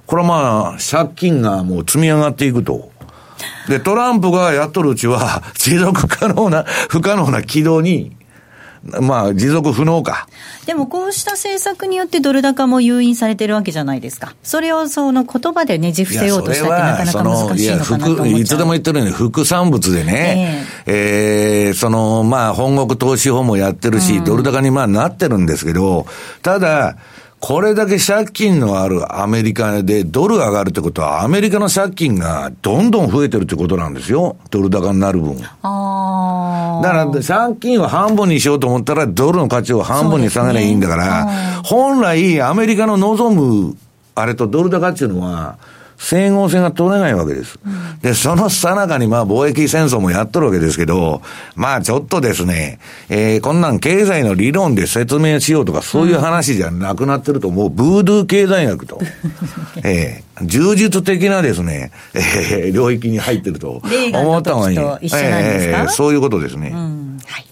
[0.05, 2.92] これはまあ、借金がもう積み上がっていくと。
[3.67, 8.15] で、トランプがやっとるうちは、 持続可能な、不可能な軌道に
[8.83, 10.27] まあ、持続不能か。
[10.65, 14.35] でも、こうした政策によってドル高も誘引されてるわけじゃないですか。
[14.43, 26.05] それをその言葉でねじ伏せようとしたってなかなか難しいのかなといつでも言ってるように、副産物でね、えー、えー、その、まあ、本国投資法もやってるし、うん、ドル高にまあなってるんですけど、
[26.41, 26.97] ただ、
[27.45, 34.37] これだけ借金のあるアメリカでドル上がるってことは、アメリカの借金がどんどん増えてるってことなんですよ。
[34.49, 35.35] ドル高になる分。
[35.35, 41.31] だから借金を半分にしようと思ったら、ドルの価値を半分に下げればいいんだから、ね、
[41.65, 43.75] 本来アメリカの望む、
[44.15, 45.57] あれとドル高っていうのは、
[45.97, 47.59] 整合性が取れないわけです。
[47.65, 51.21] うん、で、そのさなかにまあ貿易戦争もやっとるわけですけど、
[51.55, 52.79] まあちょっとですね、
[53.09, 58.99] えー、こんなん経済の理論で説明しようとかそういう話じゃなくなってると、もうブードゥー経済学と、
[59.83, 63.81] えー、充実的なですね、えー、領域に入ってると
[64.13, 64.77] 思った方がいい。
[64.77, 66.71] えー、そういうことですね。
[66.73, 67.45] うんはい。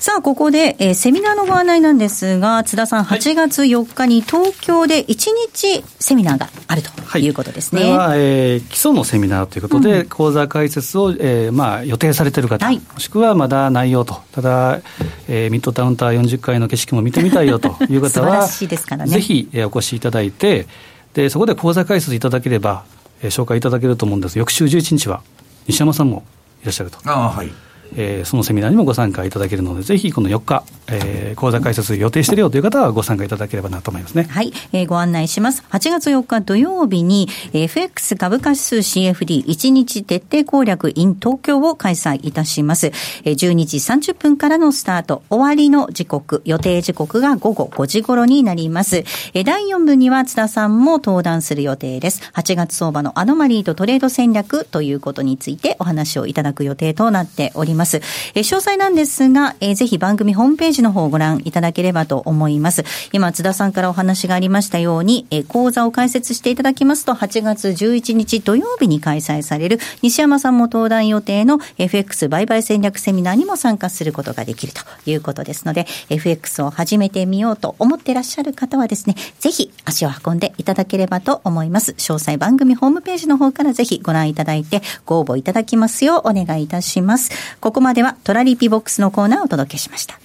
[0.00, 5.06] さあ、ここで、えー、セミナーのご案内なんですが、津田さん、8月4日に東京で1
[5.52, 7.28] 日セミナーがあるとい。
[7.32, 7.82] うことですね。
[7.82, 14.80] はい、これは、えー、基礎のセミナーということで、うん、講座開設を、えーまあ、予定されている方、はい、もしくはまだ内容と、ただ、
[15.28, 20.66] えー、ミッドタウンター40階の景色も見てみたいよと いう方は、ね、ぜひ、えー、お越しいただいて、
[21.14, 22.84] でそこで講座開設いただければ、
[23.22, 24.38] えー、紹介いただけると思うんです。
[24.38, 25.22] 翌週11日は
[25.66, 26.24] 西山さんも
[26.62, 26.98] いらっしゃると。
[27.04, 27.52] あはい
[27.96, 34.26] えー、そのセミナーにもご参加いただけるので、ぜひこの4日、えー、講座開設予定しているよという方はご参加いただければなと思いますね。
[34.30, 35.64] はい、えー、ご案内します。
[35.70, 42.92] 8月4日土曜日に、FX 株価指数 CFD1 日徹底攻略 in 東京を開催いたします。
[43.24, 49.04] 12時30分からのスタート、終わりの時刻、予定時刻が午後5時頃になります。
[49.44, 52.22] 第4部には津田さんも登壇する予定です。
[52.34, 57.81] 8月相場のアノマリーとトレード戦略ということについてお話をいただく予定となっております。
[57.82, 58.00] ます。
[58.34, 62.84] え詳細なんですが、えぜひ番組ホームページの方をご覧いただければと思います。
[63.12, 81.92] 今、津田さんからお話がありましたように、え講座を開設していただきますと、8月11日土曜日に開催される西山さんも登壇予定の FX 売買戦略セミナーにも参加することができるということですので、FX を始めてみようと思ってらっしゃる方はですね、ぜひ足を運んでいただければと思います。
[81.92, 87.30] 詳細番組ホームページの方からぜひご覧いただいてご応募いただきますようお願いいたします。
[87.72, 90.20] ここまではトラリピボックスのコーナーをお届けしました。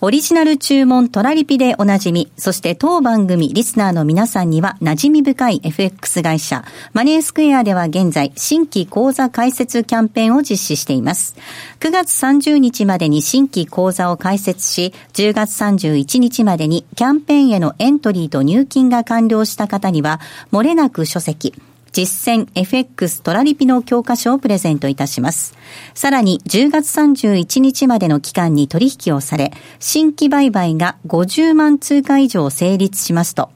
[0.00, 11.36] オリジナル注文トラリピでおなじみ、そして当番組リスナーの皆さんには馴染み深い FX 会社、マネースクエアでは現在、新規講座開設キャンペーンを実施しています。
[11.80, 20.20] 9月30日までに新規講座を開設し、10月31日までにキャンペーンへのエントリーと入金が完了した方には、
[20.52, 21.52] 漏れなく書籍、
[21.96, 25.54] 実践 FX トラリピの教科書をプレゼントいたします。
[25.94, 33.48] さらに10月31日までの期間に取引をされ、新規売買が50万通貨以上成立しますと、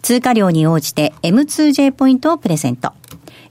[0.00, 2.92] 通貨量に応じて M2J ポイントをプレゼント。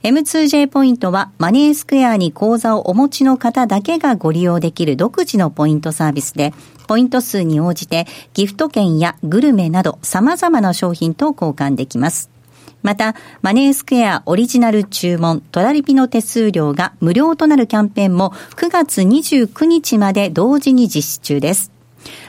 [0.02, 6.54] M2J ポイントはマネースクエアに口座をお持ちの方だけがご利用できる独自のポイントサービスで、
[6.86, 12.37] ポイント数に応じてギフト券やグルメなど様々な商品と交換できます。
[12.82, 21.72] また、マネースクエアオリジナル注文トラリピの手数料が無料となるキャンペーンも9月29日まで同時に実施中です。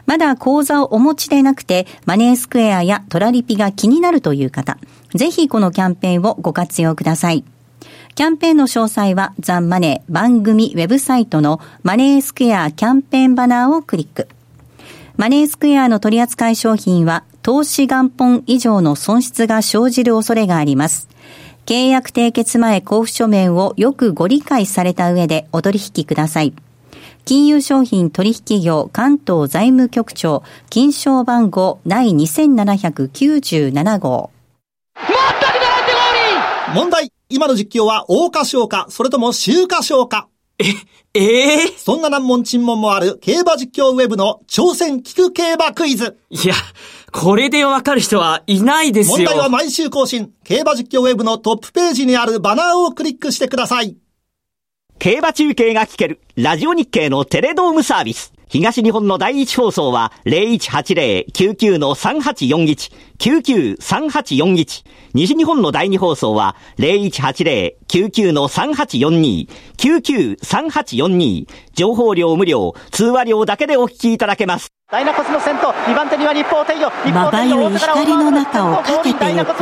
[0.05, 4.77] まだ口座をお持ちでなくて、マネースクエアやトラリピが気になるという方、
[5.13, 7.43] ぜひこのキャンペーンをご活用ください。
[8.15, 14.27] キャンペーンの詳細はザンマネー番組ウェブサイトのマネースクエアキャンペーンバナーをクリック。
[15.15, 21.10] マネースクエアの取扱い商品は、投資元本以上の損失が生じる恐れがあります。
[21.65, 26.54] 契約締結前交付書面をよくご理解された上でお取引ください。
[27.25, 34.31] 金融商品取引業関東財務局長、金賞番号第2797号。
[36.73, 40.27] 問題今の実況は大歌唱か、それとも週歌唱か
[40.58, 40.65] え、
[41.13, 46.17] ええー、そんな難問沈問もある競馬実況ウェブの挑戦聞く競馬クイズ。
[46.29, 46.56] いや、
[47.12, 49.17] これでわかる人はいないですよ。
[49.17, 50.31] 問題は毎週更新。
[50.43, 53.97] 競馬実況ウェブのトップページにあるバナーをクリックしてください。
[54.99, 58.33] 競馬中継が聞ける、ラジオ日経のテレドームサービス。
[58.50, 64.83] 東日本の第一放送は0180-99-3841、99-3841。
[65.13, 69.47] 西日本の第二放送は0180-99-3842、
[69.77, 71.45] 99-3842。
[71.73, 74.69] 情報量無料、通話料だけでお聞きいただけます。
[74.91, 76.91] ダイナコスの先頭、2番手には日報帝よ。
[77.13, 79.54] まばゆい光の中をかけてゆく。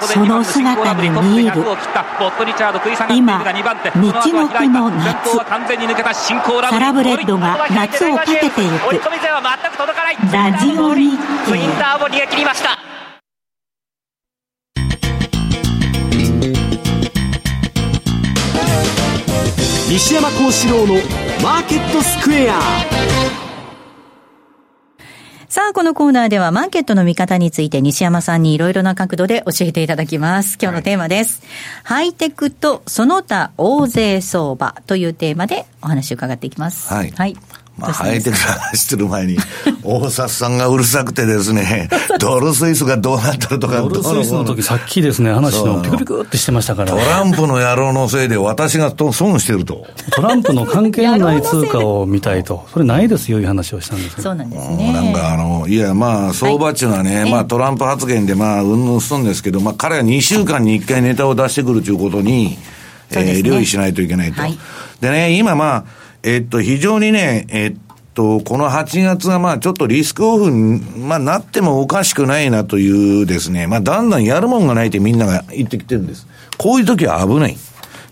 [0.00, 1.62] その姿に見える。
[1.62, 1.74] 今
[4.14, 5.30] 日木の夏。
[6.70, 8.62] サラブレッドが夏をかけていく。
[10.32, 11.56] ラジオ日経
[19.88, 20.94] 西山幸四郎の
[21.42, 22.58] マーケットスクエア
[25.56, 30.58] さあ、このコーナーではマーケットの見方について西山さんにいろいろな角度で教えていただきます。
[30.60, 31.40] 今日のテーマです。
[31.82, 36.92] はい、ハイテクとその他大勢相場というテーマでお話を伺っていきます。
[36.92, 37.10] はい。
[37.10, 37.36] はい
[37.78, 39.36] まあ、ハイテク話してる前に、
[39.84, 46.92] 大札さんがうるさくてですね、ドルスイスがどうなったるとか、ドルスイスの時さっきですね、話のピクピクってしてましたから。
[46.92, 49.86] トランプの野郎のせいで私が損してると。
[50.10, 52.66] トランプの関係のない通貨を見たいと。
[52.72, 54.92] それないですよ、いう話をしたんですそうなんですね。
[54.92, 62.56] なんかあの、いや、まあ、相場っていうのはね、はい、まあ、トランプ発言で、まあ、うんぬんするんですけど、まあ、彼は2週間に1回ネタを出してくるということに、
[63.10, 64.40] えー、留意しないといけないと。
[64.40, 64.58] はい、
[65.00, 67.76] でね、今まあ、えっと、非常にね、えっ
[68.12, 76.26] と、この8月はまあちょっとリスクオフに、まあ、なってもおかしくないなというですね、まあだんだんやるもんがないってみんなが言ってきてるんです。
[76.58, 77.56] こういう時は危ない。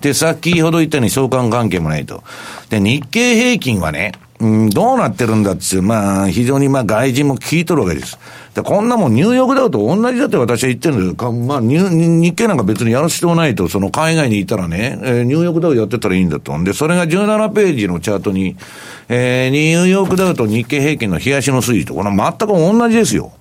[0.01, 2.23] で、さっきほど言ったように相関関係もないと。
[2.71, 8.18] で、日経平均はね、うん、どうなってるんだっていう、まあ、非常にまあ外人も聞いとるわけです。
[8.55, 16.57] で、こんなもんニューヨークダウと同じだって私は言ってるんですよまあ、日経なんか別にやる必要ないと、その海外にいたらね、えー、ニューヨークダウやってたらいいんだと。
[16.64, 18.57] で、それが17ページのチャートに、
[19.09, 23.32] えー、ニューヨークダウと日経平均の冷やしの推移と、これ全く同じですよ。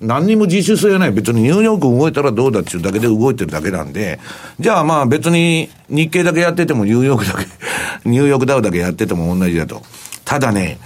[0.00, 1.12] 何にも自主性はない。
[1.12, 4.20] 別にニューヨーク動いたらどうだっていうだけで動いてるだけなんで、
[4.60, 7.46] じゃあまあ別に日経だけやっててもニューヨークだけ、
[8.08, 9.82] ニューヨークダウだけやってても同じだと。
[10.28, 10.78] ただね、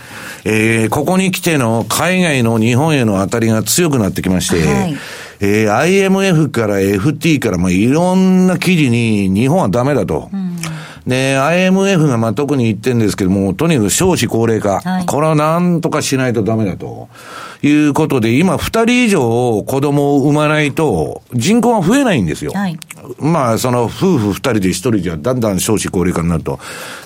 [0.44, 4.96] えー、ここに来ての海外の日本への当たりが強くなってきまして、はい、
[5.40, 10.30] えー、IMF から FT から、まあ、いろんな記事に日本はダメだと。
[10.32, 10.51] うん
[11.06, 17.08] で、IMF がまあ特に言ってるんですけども、とにかく少子高齢化、はい、これはなんとかしないとダメだと。
[17.64, 22.50] いうことで、今二人以上子供を産まないと人口が増えないんですよ。
[22.52, 22.78] はい、
[23.18, 26.58] まあ、その夫婦二人で一人じゃだんだん少子高齢化になると。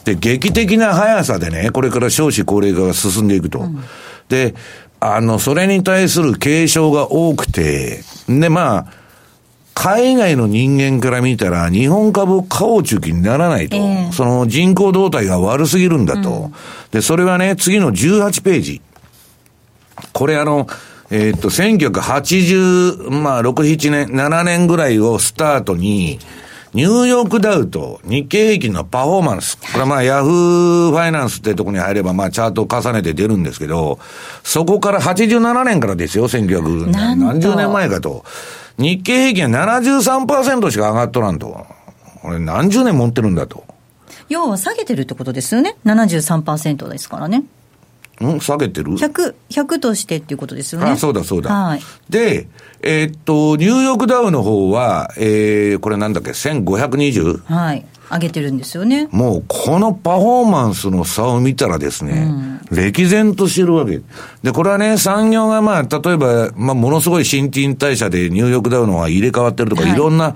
[0.05, 3.61] で、劇的な速さでね、これから少子高齢化が進んでいくと。
[3.61, 3.85] うん、
[4.31, 4.55] で、
[4.99, 8.87] あの、それに対する警鐘が多くて、で、まあ、
[9.77, 16.55] 海外の人間から見たら、日本株を買おう中期にならないと、えー、その人口動態が悪すぎるんだと、うん、
[16.93, 18.81] で、それはね、次の18ページ。
[20.15, 20.67] これあの、
[21.11, 26.19] えー、っと、1980、まあ、6、7年、7年ぐらいをスタートに、
[26.73, 29.59] ニューヨークダウと日経平均のパフォーマンス。
[29.59, 33.99] これはまあ、ヤフーファイナンスってとこに入れば、まあ、チャートを重ねて出るんですけど、
[34.43, 38.25] そこから87年からですよ、1900、何十年前かと。
[38.79, 41.67] 日経平均は73%しか上がっとらんと。
[42.23, 43.65] これ何十年持ってるんだと。
[44.29, 45.77] 要は下げてるってことですよね。
[45.85, 47.45] 73%ですからね。
[48.25, 50.91] ん下げてる ?100、100としてっていうことですよね。
[50.91, 51.53] あ、そうだそうだ。
[51.53, 51.83] はい。
[52.09, 52.49] で、
[52.83, 57.43] えー、っと、ニューヨークダウの方は、えー、これなんだっけ、1520?
[57.45, 57.85] はい。
[58.11, 59.09] 上げてるんですよね。
[59.11, 64.01] もう、このパフォーマンスの差を見たらですね、うん、歴然としてるわけ。
[64.43, 70.35] で、これはね、産業がまあ、例えば、まあ、ものすごい新陳代謝でニューヨークダウの方が入れ替わってるとか、はい、いろんな、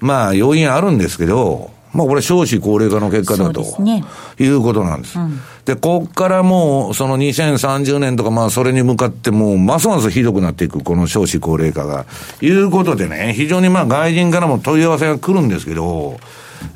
[0.00, 4.04] まあ、要因あるんですけど、まあ、これ少子高齢化の結果だと、ね、
[4.38, 5.18] いうことなんです。
[5.18, 12.06] うんで、こっからもう、その2030年とか、まあ、それに向かってもう、ますますひどくなっていく、この少子高齢化が。
[12.40, 16.20] いうことでね、非常にまあ、外人からも問い合わせが来るんですけど、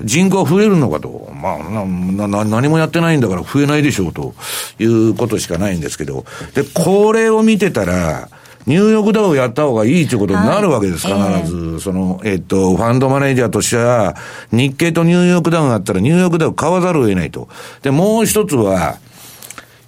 [0.02, 1.30] 人口増えるのかと。
[1.34, 4.34] まあ、な、な、何もやってないんだから増えないでしょうと
[4.78, 6.24] いうことしかないんですけど。
[6.54, 8.28] で、これを見てたら、
[8.66, 11.56] ニューヨークダウやった方がいいということになるわけです、はい、必ず。
[11.56, 14.16] えー、その、えっと、ファンドマネージャーとしては、
[14.52, 17.48] 日経とニューヨークダウがあったら、ニューヨークダウ買わざるを得ないと。
[17.82, 18.98] で、もう一つは、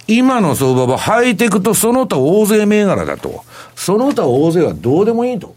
[0.07, 3.43] 今の相場はハイテクとその他大勢銘柄だと。
[3.75, 5.55] その他大勢はどうでもいいと。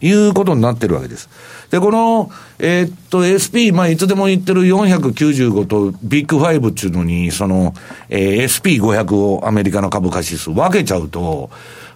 [0.00, 1.28] いうことになってるわけです。
[1.70, 7.74] で、この、えー、っと、SP、まあ、いつでも言ってる495とビッグファイブっていうのに、その、
[8.08, 11.50] えー、SP500 をアメリカの株価指数分けちゃうと、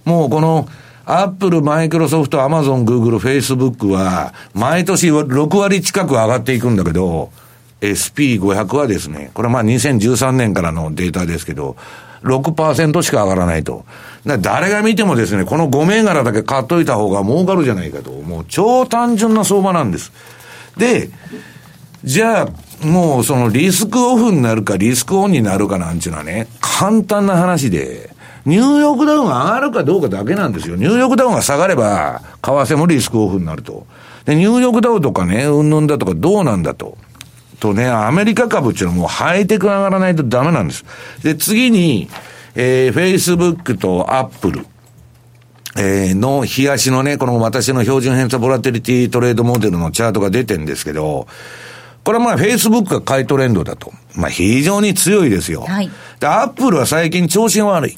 [0.05, 0.69] もうこの、
[1.11, 7.31] アップル、マイクロソフト、アマゾン、グーグル、フェイスブックは、毎年6割近く上がっていくんだけど、
[7.81, 11.77] SP500 はですね、これまあ2013年からのデータですけど、
[12.25, 13.85] 6%しか上がらないと。
[14.37, 18.11] 誰が見てもですね、この5銘柄だけ買っといた方が儲かるじゃないかと。
[18.11, 20.13] もう超単純な相場なんです。
[20.77, 21.09] で、
[22.05, 28.11] じゃあ、もうそのリスクオフになるかリスクオンになるかなんていうのはね、簡単な話で、
[28.45, 30.77] ニューヨークダウンが上がるかどうかだけなんですよ。
[30.77, 33.87] ニューヨークダウンが下がれば、為替もリスクオフになると。
[34.25, 36.97] で、ニューヨークダウンとかね、うんぬんだとかどうなんだと。
[37.61, 40.85] とね、アメリカ株っていうのはもうハイテク上がらないとダメなんです。
[41.23, 42.09] で、次に、
[42.55, 44.67] えー、Facebook と Apple。
[45.77, 51.29] えー、の、冷やしのね、この私の標準偏差ボラテリティトレードモデルのチャートが出てるんですけど、
[52.05, 53.93] これはまあ、Facebook が買いトレンドだと。
[54.17, 55.61] まあ、非常に強いですよ。
[55.63, 55.91] はい。
[56.19, 57.97] で、アップルは最近調子が悪い。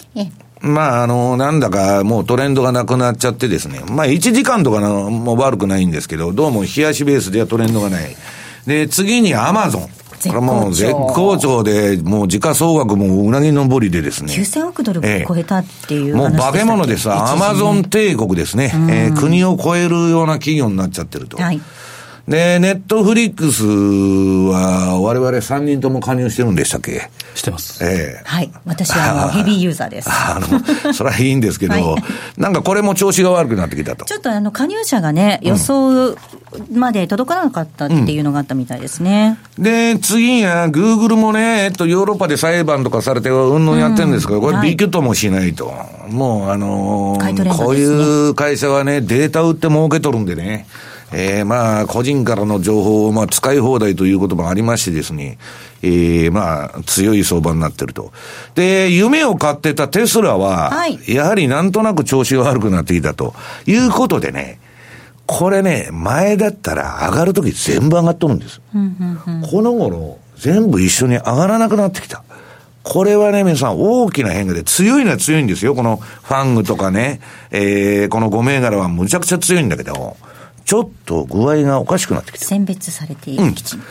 [0.60, 3.80] まあ、あの、なんだかもうトレンドがなくなっちゃってですね。
[3.88, 8.16] まあ、1時間とかのも悪くないんですけど、どうも冷やしベースではトレンドがない。
[8.66, 9.88] で、次にアマゾン。
[10.28, 14.32] これもう絶好調で、もう時価総額もうなぎ登りでですね。
[14.32, 17.10] 9000億ドル超えたっていう、ええ、もう化け物です。
[17.10, 18.72] アマゾン帝国ですね。
[18.90, 21.38] えー、国を超えるような企業になっちゃってると。
[21.38, 21.60] はい。
[22.28, 27.10] で、ネットフリックスは、我々3人とも加入してるんでしたっけ？
[27.34, 27.84] してます。
[27.84, 28.50] ええー、はい。
[28.64, 30.10] 私はもうヘビーユーザーです。
[30.10, 34.04] あの、それはいいんですけど、はい、なんかこれも調子が悪くなってきたと。
[34.04, 36.16] ちょっとあの、加入者がね、予想
[36.72, 39.38] まで届かなかったっていうのがあったみたいですね。
[39.56, 45.68] うん、で、次は、グーグルもね、えっと、ヨーロッパで裁判とかされて、うんぬんやってるんですけど、これ、ビキュッともしないと。
[45.68, 50.66] はい、もう、あのーね、こういう会社はね、データ売って儲けとるんでね。
[51.12, 55.38] えー、まあ、個人からの情報を、まあ、使い放題ということもありましてですね、
[55.82, 58.12] えー、まあ、強い相場になってると。
[58.54, 63.34] で、夢を買ってたテスラは、はい、やはりなんとなく調子が悪くなってきたと
[63.66, 64.60] いうことでね、
[65.26, 68.60] これね、前だったら上がるとき全部上がっとるんです。
[69.50, 72.24] この頃、全部一緒に上がらなくなってきた。
[72.82, 75.74] これはね、皆さん大きな変化で強いのは強いんですよ。
[75.74, 80.16] このファングとかね、えー、この5銘柄はむちゃくちゃ強いんだけど、
[80.64, 83.86] ちょっと具合がおかしくなってきて選別されている、うん、きちんと。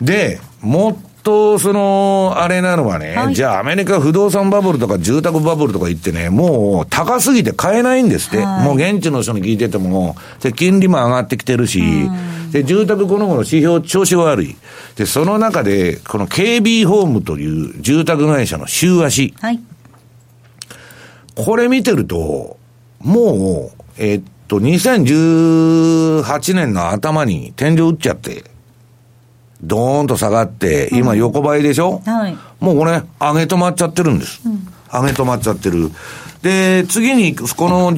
[0.00, 8.38] で、もっと、その、あれなのはね、はい、じゃあアメリカ不動産バブルとか住宅バブルとか言ってね、もう高すぎて買えないんですって。
[8.38, 11.82] はい、もう現地の人に聞いてても、で、金利も上がってきてるし、
[12.52, 14.56] で、住宅この頃指標調子悪い。
[14.96, 19.34] で、その中で、この KB ホームという住宅会社の週足。
[19.40, 19.60] はい。
[21.34, 22.58] これ見てると、
[23.00, 28.42] もう、えー、っと、2018年の頭に天井打っちゃって、
[29.62, 32.36] ドーンと下がって、今横ばいでしょ、うん、はい。
[32.58, 34.40] もうこれ、上げ止まっちゃってるんです。
[34.44, 35.92] うん、上げ止まっちゃってる。
[36.42, 37.94] で、次に、この、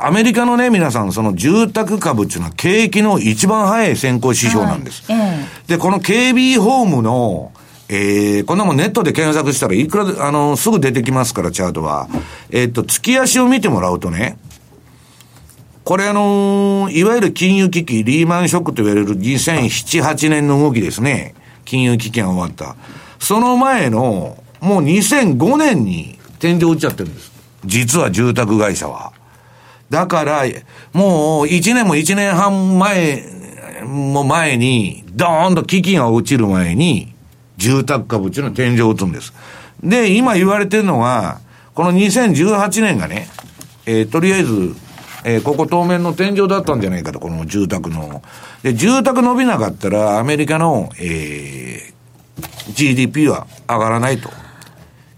[0.00, 5.10] アメリカのね、皆さん、その住宅株っていうのは景気の一番早い先行指標なんです。
[5.10, 7.50] はいえー、で、この KB ホームの、
[7.88, 12.08] えー、こんなもんネットで検索したらいくら、あの、すぐ出てきますから、チャートは。
[12.50, 14.36] えー、っと、月足を見てもらうとね、
[15.86, 21.36] これあのいわゆる金融危機、リーマンショックと言われる2007、8年の動きですね。
[21.64, 22.74] 金融危機が終わった。
[23.20, 27.30] その前の、もう2005年に天井打っちゃってるんです。
[27.64, 29.12] 実は住宅会社は。
[29.88, 30.42] だから、
[30.92, 33.22] もう1年も1年半前、
[33.84, 37.14] も前に、ドーンと危機が落ちる前に、
[37.58, 39.32] 住宅株っていうのは天井を打つんです。
[39.84, 41.38] で、今言われてるのは、
[41.74, 43.28] この2018年がね、
[43.86, 44.74] えー、とりあえず、
[45.28, 48.22] えー、ここ当面の天井だったんじゃないかと、この住宅の。
[48.62, 54.30] で、住宅伸びなかったら、アメリカの、えー、GDP は上がらないと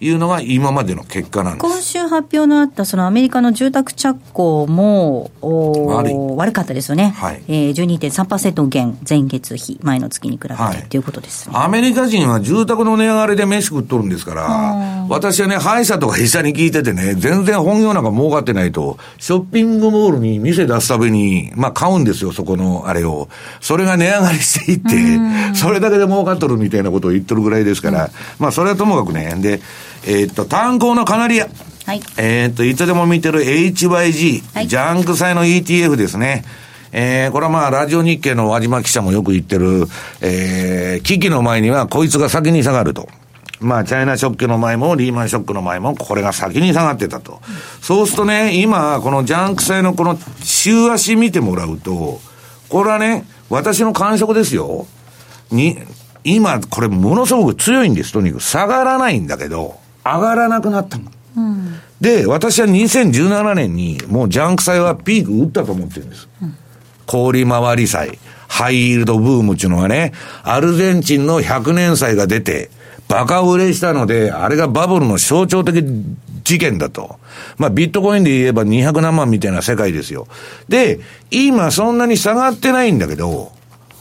[0.01, 1.66] いうのが今までの結果なんです。
[1.66, 6.14] 今週発表のあったそのアメリカの住宅着工も悪い。
[6.14, 7.42] 悪かったですよね、はい。
[7.49, 10.84] えー、12.3%減、前月比、前の月に比べて、はい。
[10.88, 11.57] ということですね。
[11.57, 23.28] アメリカ人は住宅の値上がりで飯食っとるんですから、私はね、歯医者とか医者に聞いててね、全然本業なんか儲かってないと、ショッピングモールに店出すたびに、まあ買うんですよ、そこのあれを。
[23.61, 29.61] それが値上がりしていって、それだけで儲かっとるみたいなことを言っとるぐらいですから、まあそれはともかくね、で、
[30.09, 31.48] えーっと、炭鉱のカナリア。
[31.84, 32.00] はい。
[32.16, 36.44] えーっと、いつでも見てる HYG、はいジャンク債の ETF ですね。
[36.92, 39.86] えー、これはまあ、ラジオ日経の輪島記者もよく言ってる、
[40.22, 43.06] えー、危機の前にはこいつが先に下がると。
[43.61, 47.42] まあ、チャイナショックの前も、リーマンショックの前も、これが先に下がってたと。
[47.82, 52.20] そうするとね、今、このジャンク債のこの週足見てもらうと、
[52.70, 54.86] これはね、私の感触ですよ。
[55.50, 55.76] に、
[56.24, 58.42] 今、これものすごく強いんです、とにかく。
[58.42, 61.05] 下がらないんだけど、上がらなくなったの。
[62.01, 66.28] で、私は2017年にもうジャンク債はピーク打ったと思ってるんです。
[67.07, 68.18] 氷回り債、
[68.49, 72.70] ハイイールドブームっていうのがね、アルゼンチンの100年債が出て、
[73.09, 75.82] バカ売れしたので、あれがバブルの象徴的
[76.44, 77.18] 事件だと。
[77.57, 80.28] まあ、ビットコインで言えば200何万みたいな世界ですよ。
[80.68, 83.53] で、今そんなに下がってないんだけど、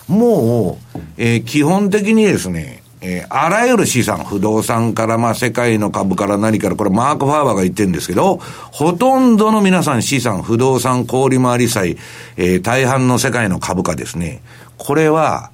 [0.08, 8.38] もう、えー基本的にですね、えーあらゆる資産、不動産から、まあ、世界の株から何から、これマーク・ファーバーが言ってるんですけど、
[8.72, 11.98] ほとんどの皆さん資産、不動産、小売回り債、
[12.38, 14.42] えー大半の世界の株価ですね。
[14.78, 15.52] これは、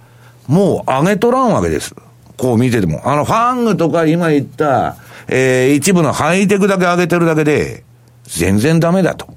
[0.47, 1.95] もう上げとらんわけです。
[2.37, 3.01] こう見てても。
[3.05, 4.95] あの、ファングとか今言った、
[5.27, 7.83] えー一部のハイテクだけ上げてるだけで、
[8.25, 9.33] 全然ダメだと。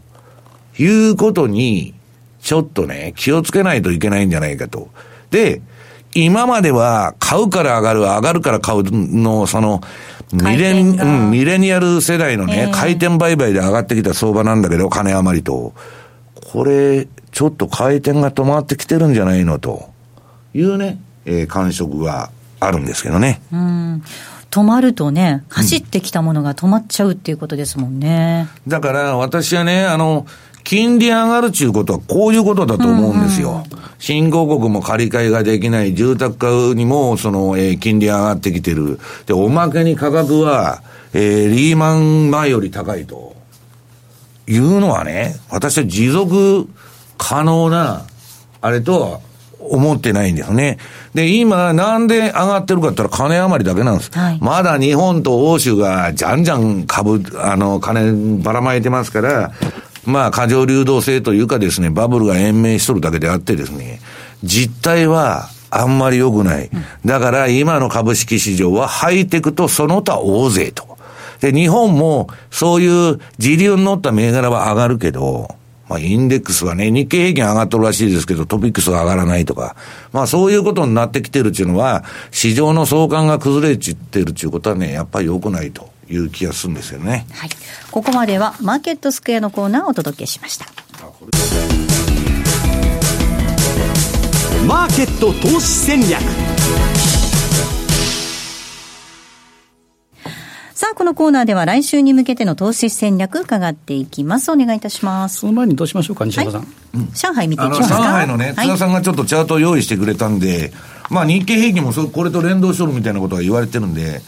[0.79, 1.95] いうことに、
[2.41, 4.89] ちょっとね、気をつけないといけないんじゃないかと。
[5.31, 5.61] で、
[6.25, 9.83] 今までは買うから上がる、上がるから買うの、その、
[10.33, 15.75] ミレうん、ミレニアル世代のね、ええ回転売買で上がってきた相場なんだけど、金余りと。
[16.53, 19.91] これ、ちょっと回転が止まってきてるんじゃないのと
[20.55, 23.43] いうね、えー感触があるんですけどね。
[23.53, 24.03] うん
[24.51, 28.49] 止まるとね、走ってきたものが止まっちゃうっていうことですもんね。
[28.67, 30.25] だから私はね、あの、
[30.67, 33.64] 金利上がるっていうことはこういうことだと思うんですよ。
[34.01, 38.99] 新興国も借り換えができない、住宅買うにも、その、えー金利上がってきてる。
[39.27, 43.37] で、おまけに価格は、えーリーマン前より高いと。
[44.49, 46.69] いうのはね、私は持続
[47.17, 48.03] 可能な、
[48.61, 49.21] あれとは
[49.61, 50.79] 思ってないんですね。
[51.14, 54.11] で、今、なんで上がってるかって言ったら金余りだけなんです。
[54.12, 59.53] はいまだ日本と欧州がじゃんじゃん株、あの、金ばらまいてますから、
[60.07, 64.01] まあ、過剰流動性というかですね、バブルが延命しとるだけであってですね、
[64.43, 66.71] 実態はあんまり良くない。
[67.05, 70.97] だから今の株式市場はハイテクとその他大勢と。
[71.41, 75.49] で、日本もそういう時流に乗った銘柄は上がるけど、
[75.89, 79.77] まあ、インデックスはね、日経平均上がっとるらしいですけど、トピックスが上がらないとか、
[80.13, 87.27] まあそういうことになってきてるっていうのは、市場の相関が崩れちってるっていうことはね、やっぱり良くないという気がするんですよね。
[87.33, 87.51] はい。
[87.91, 90.67] ここまではマーケットスクエアのコーナーをお届けしました。
[94.67, 96.21] マーケット投資戦略
[100.75, 104.51] さあ、このコーナーでは来週に向けての投資戦略伺っていきます。
[104.53, 105.39] お願いいたします。
[105.39, 106.67] その前にどうしましょうか、西岡さん。
[107.15, 107.97] 上海見ていきますか？
[107.97, 110.73] 上海のね、津田さんがちょっとチャートを用意してくれたんで、
[111.09, 114.21] まあ日経平均もそこれと連動しとるみたいなことが言われてるんで、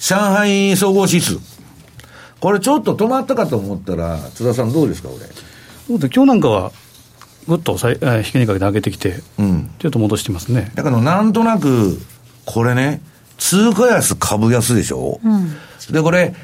[0.00, 1.38] 上海総合指数。
[2.40, 5.26] これちょっと止まったかと思ったら、津田さんどうですか、これ？
[5.86, 6.72] そうで今日なんかは、
[7.48, 9.70] ぐっと引きにかけて上げてきて、うん。
[9.78, 10.70] ちょっと戻してますね。
[10.74, 12.00] だからなんとなく、
[12.44, 13.00] これね、
[13.38, 15.20] 通貨安株安でしょ、
[15.90, 16.34] で、これ、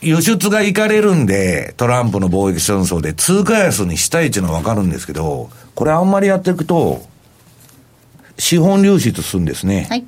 [0.00, 7.02] 輸出がいかれるんで、トランプの貿易戦争で通貨安にしたいっていうのはわかるんですけど、これあんまりやっていくと、
[8.38, 9.86] 資本流出するんですね。
[9.90, 10.04] はい。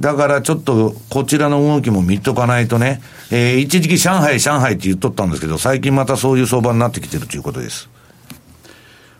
[0.00, 7.88] だからちょっとこちらの動きも見とかないとね、えー一時期上海、上海って言っとったんですけど、最近またそういう相場になってきてるということです。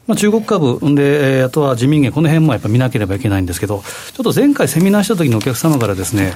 [0.07, 6.33] まあ、中国株で、えーあとは自民元、この辺もやっぱ見なければいけないんですけど、ちょっと前回セミナーした時のお客様からですね、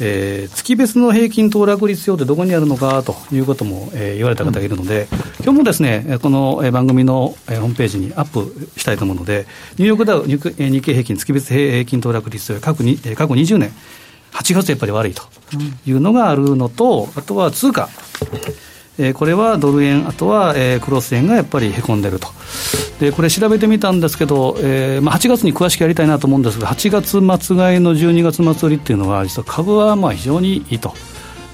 [0.00, 5.08] えー月別の平均騰落率表ってどこにあるのかということも、えー言われた方がいるので、
[5.42, 9.46] 今日もですね、えーこのえー番組のえーホームページにアップしたいと思うので、
[9.78, 10.38] ニューヨークダウ、日
[10.80, 13.72] 経平均月別平均騰落率過去にえー過去20年、
[14.32, 15.22] 8月やっぱり悪いと
[15.86, 17.88] いうのがあるのと、あとは通貨。
[18.98, 22.28] えーこれはドル円、あとは、えークロス円がやっぱりへこんでると、
[23.00, 30.94] でこれ、調べてみたんですけど、えーまあ、8月に詳しくやりたいなと思うんですが、8月末買いの12月末売りっていうのは、実は株はまあ非常にいいと。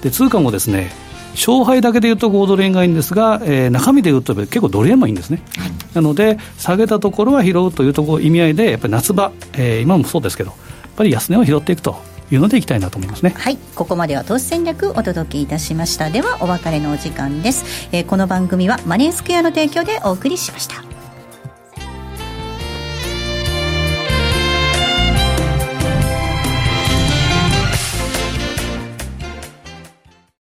[0.03, 0.91] で通貨もですね
[1.31, 10.59] 勝敗だけでいうと5ドル円がいいんですが、えー、中身でいうと結構ドル円もいいんですね、はい、なので下げたところは拾うというところ意味合いでやっぱり夏場、えー、今もそうですけどやっ
[10.97, 11.97] ぱり安値を拾っていくと
[12.31, 13.33] いうのでいきたいなと思いますね。
[13.37, 13.57] はい。
[13.75, 16.09] ここまでは投資戦略お届けいたしました。
[16.09, 20.92] ではお別れのお時間です、えー、この番組はマネースクエアの提供でお送りしました。